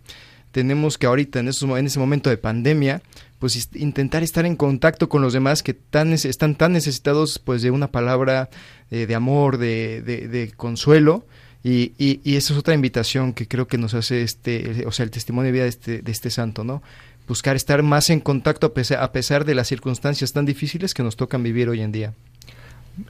tenemos 0.53 0.99
que 0.99 1.07
ahorita, 1.07 1.41
en, 1.41 1.49
esos, 1.49 1.69
en 1.79 1.87
ese 1.87 1.99
momento 1.99 2.31
de 2.31 2.39
pandemia, 2.39 3.03
pues 3.39 3.69
intentar 3.75 4.23
estar 4.23 4.47
en 4.47 4.57
contacto 4.57 5.09
con 5.09 5.23
los 5.23 5.33
demás 5.33 5.63
que 5.63 5.75
tan, 5.75 6.13
están 6.13 6.55
tan 6.55 6.73
necesitados 6.73 7.39
pues 7.39 7.63
de 7.63 7.71
una 7.71 7.91
palabra 7.91 8.51
eh, 8.91 9.07
de 9.07 9.15
amor, 9.15 9.59
de, 9.59 10.03
de, 10.03 10.29
de 10.29 10.51
consuelo, 10.53 11.27
y, 11.63 11.93
y, 11.99 12.21
y, 12.23 12.37
esa 12.37 12.53
es 12.53 12.59
otra 12.59 12.75
invitación 12.75 13.33
que 13.33 13.49
creo 13.49 13.67
que 13.67 13.79
nos 13.79 13.93
hace 13.93 14.23
este, 14.23 14.87
o 14.87 14.93
sea, 14.93 15.05
el 15.05 15.11
testimonio 15.11 15.47
de 15.47 15.53
vida 15.53 15.65
de 15.65 15.69
este, 15.69 16.03
de 16.03 16.13
este 16.13 16.31
santo, 16.31 16.63
¿no? 16.63 16.83
Buscar 17.27 17.57
estar 17.57 17.83
más 17.83 18.11
en 18.11 18.21
contacto 18.21 18.69
a 18.69 18.75
pesar, 18.75 19.03
a 19.03 19.13
pesar 19.13 19.45
de 19.45 19.57
las 19.57 19.67
circunstancias 19.67 20.33
tan 20.33 20.47
difíciles 20.47 20.95
que 20.95 21.03
nos 21.03 21.17
tocan 21.17 21.43
vivir 21.43 21.69
hoy 21.69 21.81
en 21.81 21.93
día. 21.93 22.15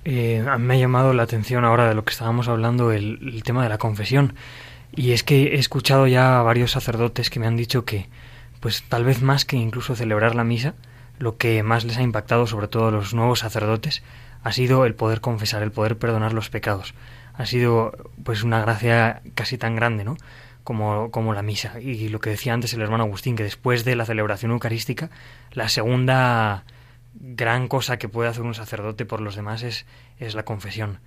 Eh, 0.05 0.45
me 0.59 0.75
ha 0.75 0.79
llamado 0.79 1.13
la 1.13 1.23
atención 1.23 1.65
ahora 1.65 1.89
de 1.89 1.95
lo 1.95 2.05
que 2.05 2.13
estábamos 2.13 2.49
hablando, 2.49 2.93
el, 2.93 3.19
el, 3.23 3.43
tema 3.43 3.63
de 3.63 3.69
la 3.69 3.79
confesión. 3.79 4.35
Y 4.95 5.13
es 5.13 5.23
que 5.23 5.55
he 5.55 5.59
escuchado 5.59 6.07
ya 6.07 6.39
a 6.39 6.43
varios 6.43 6.73
sacerdotes 6.73 7.31
que 7.31 7.41
me 7.41 7.47
han 7.47 7.57
dicho 7.57 7.85
que, 7.85 8.09
pues 8.61 8.83
tal 8.89 9.05
vez 9.05 9.23
más 9.23 9.45
que 9.45 9.57
incluso 9.57 9.95
celebrar 9.95 10.35
la 10.35 10.45
misa, 10.45 10.75
lo 11.19 11.37
que 11.37 11.63
más 11.63 11.85
les 11.85 11.99
ha 11.99 12.03
impactado, 12.03 12.47
sobre 12.47 12.69
todo 12.69 12.89
a 12.89 12.91
los 12.91 13.15
nuevos 13.15 13.41
sacerdotes, 13.41 14.03
ha 14.43 14.53
sido 14.53 14.87
el 14.87 14.95
poder 14.95 15.21
confesar, 15.21 15.63
el 15.63 15.73
poder 15.73 15.99
perdonar 15.99 16.33
los 16.33 16.49
pecados 16.49 16.95
ha 17.39 17.47
sido 17.47 17.93
pues 18.25 18.43
una 18.43 18.61
gracia 18.61 19.23
casi 19.35 19.57
tan 19.57 19.77
grande, 19.77 20.05
¿no? 20.05 20.17
Como, 20.65 21.11
como 21.13 21.33
la 21.33 21.43
misa. 21.43 21.81
Y 21.81 22.09
lo 22.09 22.21
que 22.21 22.31
decía 22.31 22.53
antes 22.53 22.75
el 22.75 22.83
hermano 22.83 23.05
Agustín, 23.05 23.37
que 23.37 23.45
después 23.45 23.85
de 23.85 23.95
la 23.95 24.05
celebración 24.05 24.51
eucarística, 24.51 25.09
la 25.53 25.69
segunda 25.69 26.65
gran 27.21 27.69
cosa 27.69 27.99
que 27.99 28.09
puede 28.09 28.29
hacer 28.29 28.43
un 28.43 28.55
sacerdote 28.55 29.05
por 29.05 29.21
los 29.21 29.35
demás 29.37 29.63
es, 29.63 29.87
es 30.19 30.35
la 30.35 30.45
confesión. 30.45 31.01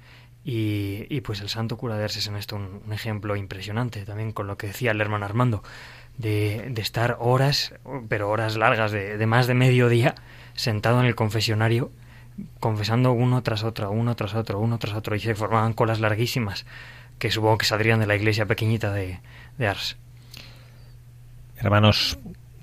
Y, 0.43 1.05
y, 1.09 1.22
pues 1.22 1.39
el 1.41 1.49
santo 1.49 1.78
cura 1.78 1.97
de 1.97 2.03
Ars 2.03 2.18
es 2.18 2.28
en 2.28 2.36
esto 2.36 2.55
un, 2.55 2.82
un, 2.86 2.93
ejemplo 2.93 3.36
impresionante, 3.36 4.05
también 4.05 4.32
con 4.32 4.47
lo 4.47 4.57
que 4.57 4.68
decía 4.68 4.91
el 4.91 4.99
hermano 4.99 5.26
Armando, 5.26 5.64
de, 6.18 6.68
de 6.72 6.82
estar 6.82 7.18
horas, 7.20 7.76
pero 8.09 8.30
horas 8.30 8.57
largas, 8.57 8.91
de, 8.91 9.18
de 9.18 9.26
más 9.28 9.45
de 9.45 9.53
medio 9.53 9.88
día, 9.88 10.16
sentado 10.55 10.99
en 10.99 11.05
el 11.05 11.14
confesionario, 11.14 11.91
confesando 12.59 13.12
uno 13.12 13.43
tras 13.43 13.64
otro, 13.64 13.91
uno 13.91 14.16
tras 14.16 14.34
otro, 14.34 14.59
uno 14.59 14.80
tras 14.80 14.95
otro, 14.95 15.16
y 15.16 15.20
se 15.20 15.36
formaban 15.36 15.74
colas 15.74 15.99
larguísimas 15.99 16.66
que 17.20 17.30
supongo 17.30 17.59
que 17.59 17.68
saldrían 17.68 17.99
de 17.99 18.07
la 18.07 18.16
iglesia 18.16 18.47
pequeñita 18.47 18.91
de, 18.91 19.20
de 19.59 19.68
Ars. 19.68 19.95
Hermanos, 21.57 22.18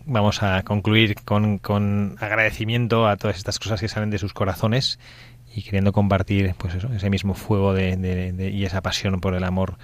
vamos 0.08 0.42
a 0.42 0.62
concluir 0.62 1.14
con, 1.24 1.58
con, 1.58 2.16
agradecimiento 2.18 3.06
a 3.06 3.16
todas 3.16 3.36
estas 3.36 3.58
cosas 3.58 3.80
que 3.80 3.88
salen 3.88 4.10
de 4.10 4.18
sus 4.18 4.32
corazones 4.32 4.98
y 5.54 5.62
queriendo 5.62 5.92
compartir 5.92 6.54
pues 6.56 6.74
eso, 6.74 6.88
ese 6.92 7.10
mismo 7.10 7.34
fuego 7.34 7.74
de, 7.74 7.96
de, 7.96 8.32
de, 8.32 8.50
y 8.50 8.64
esa 8.64 8.80
pasión 8.80 9.20
por 9.20 9.34
el 9.34 9.44
amor 9.44 9.78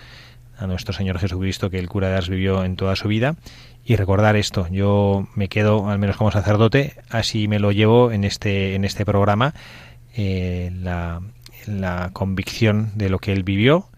a 0.56 0.66
nuestro 0.66 0.94
Señor 0.94 1.18
Jesucristo 1.18 1.70
que 1.70 1.78
el 1.78 1.88
cura 1.88 2.08
de 2.08 2.16
Ars 2.16 2.28
vivió 2.28 2.64
en 2.64 2.76
toda 2.76 2.96
su 2.96 3.08
vida. 3.08 3.36
Y 3.84 3.96
recordar 3.96 4.36
esto 4.36 4.66
yo 4.70 5.28
me 5.34 5.48
quedo 5.48 5.90
al 5.90 5.98
menos 5.98 6.16
como 6.16 6.30
sacerdote 6.30 6.94
así 7.10 7.48
me 7.48 7.58
lo 7.58 7.70
llevo 7.70 8.12
en 8.12 8.24
este 8.24 8.74
en 8.74 8.84
este 8.84 9.04
programa 9.04 9.52
eh, 10.16 10.70
la, 10.74 11.20
la 11.66 12.10
convicción 12.14 12.92
de 12.94 13.10
lo 13.10 13.18
que 13.18 13.32
él 13.32 13.42
vivió 13.42 13.90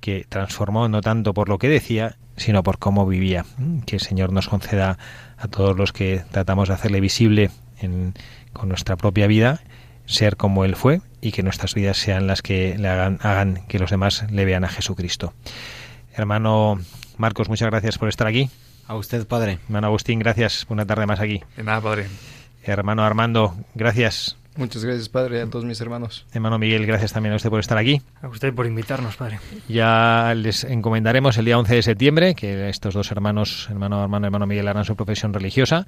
que 0.00 0.26
transformó 0.28 0.88
no 0.88 1.02
tanto 1.02 1.34
por 1.34 1.48
lo 1.48 1.58
que 1.58 1.68
decía 1.68 2.16
sino 2.38 2.62
por 2.62 2.78
cómo 2.78 3.06
vivía 3.06 3.44
que 3.86 3.96
el 3.96 4.02
Señor 4.02 4.32
nos 4.32 4.48
conceda 4.48 4.98
a 5.36 5.48
todos 5.48 5.76
los 5.76 5.92
que 5.92 6.24
tratamos 6.30 6.68
de 6.68 6.74
hacerle 6.74 7.00
visible 7.00 7.50
en, 7.80 8.14
con 8.52 8.68
nuestra 8.68 8.96
propia 8.96 9.26
vida 9.26 9.60
ser 10.06 10.36
como 10.36 10.64
él 10.64 10.74
fue 10.74 11.02
y 11.20 11.32
que 11.32 11.42
nuestras 11.42 11.74
vidas 11.74 11.98
sean 11.98 12.26
las 12.26 12.40
que 12.40 12.78
le 12.78 12.88
hagan, 12.88 13.18
hagan 13.22 13.66
que 13.68 13.78
los 13.78 13.90
demás 13.90 14.24
le 14.30 14.44
vean 14.44 14.64
a 14.64 14.68
Jesucristo 14.68 15.34
hermano 16.14 16.78
Marcos 17.18 17.48
muchas 17.48 17.68
gracias 17.68 17.98
por 17.98 18.08
estar 18.08 18.26
aquí 18.26 18.50
a 18.88 18.94
usted, 18.96 19.26
padre. 19.26 19.58
Hermano 19.66 19.88
Agustín, 19.88 20.18
gracias 20.18 20.64
una 20.70 20.86
tarde 20.86 21.04
más 21.04 21.20
aquí. 21.20 21.42
De 21.56 21.62
nada, 21.62 21.82
padre. 21.82 22.06
Hermano 22.64 23.04
Armando, 23.04 23.54
gracias. 23.74 24.37
Muchas 24.58 24.84
gracias, 24.84 25.08
padre, 25.08 25.40
a 25.40 25.46
todos 25.46 25.64
mis 25.64 25.80
hermanos. 25.80 26.26
Hermano 26.32 26.58
Miguel, 26.58 26.84
gracias 26.84 27.12
también 27.12 27.32
a 27.32 27.36
usted 27.36 27.48
por 27.48 27.60
estar 27.60 27.78
aquí. 27.78 28.02
A 28.20 28.26
usted 28.26 28.52
por 28.52 28.66
invitarnos, 28.66 29.14
padre. 29.14 29.38
Ya 29.68 30.34
les 30.36 30.64
encomendaremos 30.64 31.38
el 31.38 31.44
día 31.44 31.56
11 31.56 31.76
de 31.76 31.82
septiembre 31.82 32.34
que 32.34 32.68
estos 32.68 32.92
dos 32.92 33.08
hermanos, 33.12 33.68
hermano 33.70 34.02
Armando 34.02 34.26
y 34.26 34.28
hermano 34.28 34.48
Miguel, 34.48 34.66
harán 34.66 34.84
su 34.84 34.96
profesión 34.96 35.32
religiosa. 35.32 35.86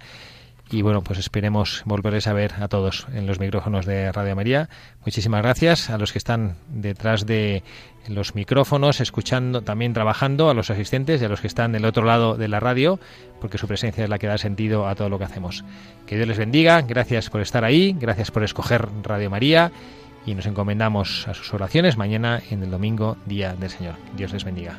Y 0.72 0.82
bueno, 0.82 1.02
pues 1.02 1.18
esperemos 1.18 1.82
volverles 1.84 2.28
a 2.28 2.32
ver 2.32 2.54
a 2.60 2.68
todos 2.68 3.06
en 3.12 3.26
los 3.26 3.40
micrófonos 3.40 3.86
de 3.86 4.12
Radio 4.12 4.36
María. 4.36 4.68
Muchísimas 5.04 5.42
gracias 5.42 5.90
a 5.90 5.98
los 5.98 6.12
que 6.12 6.18
están 6.18 6.54
detrás 6.68 7.26
de 7.26 7.64
los 8.08 8.36
micrófonos, 8.36 9.00
escuchando, 9.00 9.62
también 9.62 9.92
trabajando, 9.94 10.48
a 10.48 10.54
los 10.54 10.70
asistentes 10.70 11.20
y 11.20 11.24
a 11.24 11.28
los 11.28 11.40
que 11.40 11.48
están 11.48 11.72
del 11.72 11.84
otro 11.84 12.04
lado 12.04 12.36
de 12.36 12.46
la 12.46 12.60
radio, 12.60 13.00
porque 13.40 13.58
su 13.58 13.66
presencia 13.66 14.04
es 14.04 14.10
la 14.10 14.20
que 14.20 14.28
da 14.28 14.38
sentido 14.38 14.86
a 14.86 14.94
todo 14.94 15.08
lo 15.08 15.18
que 15.18 15.24
hacemos. 15.24 15.64
Que 16.06 16.14
Dios 16.14 16.28
les 16.28 16.38
bendiga, 16.38 16.82
gracias 16.82 17.30
por 17.30 17.40
estar 17.40 17.64
ahí, 17.64 17.96
gracias 17.98 18.30
por 18.30 18.44
escoger 18.44 18.88
Radio 19.02 19.28
María 19.28 19.72
y 20.24 20.36
nos 20.36 20.46
encomendamos 20.46 21.26
a 21.26 21.34
sus 21.34 21.52
oraciones 21.52 21.96
mañana 21.96 22.40
en 22.48 22.62
el 22.62 22.70
domingo, 22.70 23.16
Día 23.26 23.54
del 23.54 23.70
Señor. 23.70 23.96
Dios 24.16 24.32
les 24.32 24.44
bendiga. 24.44 24.78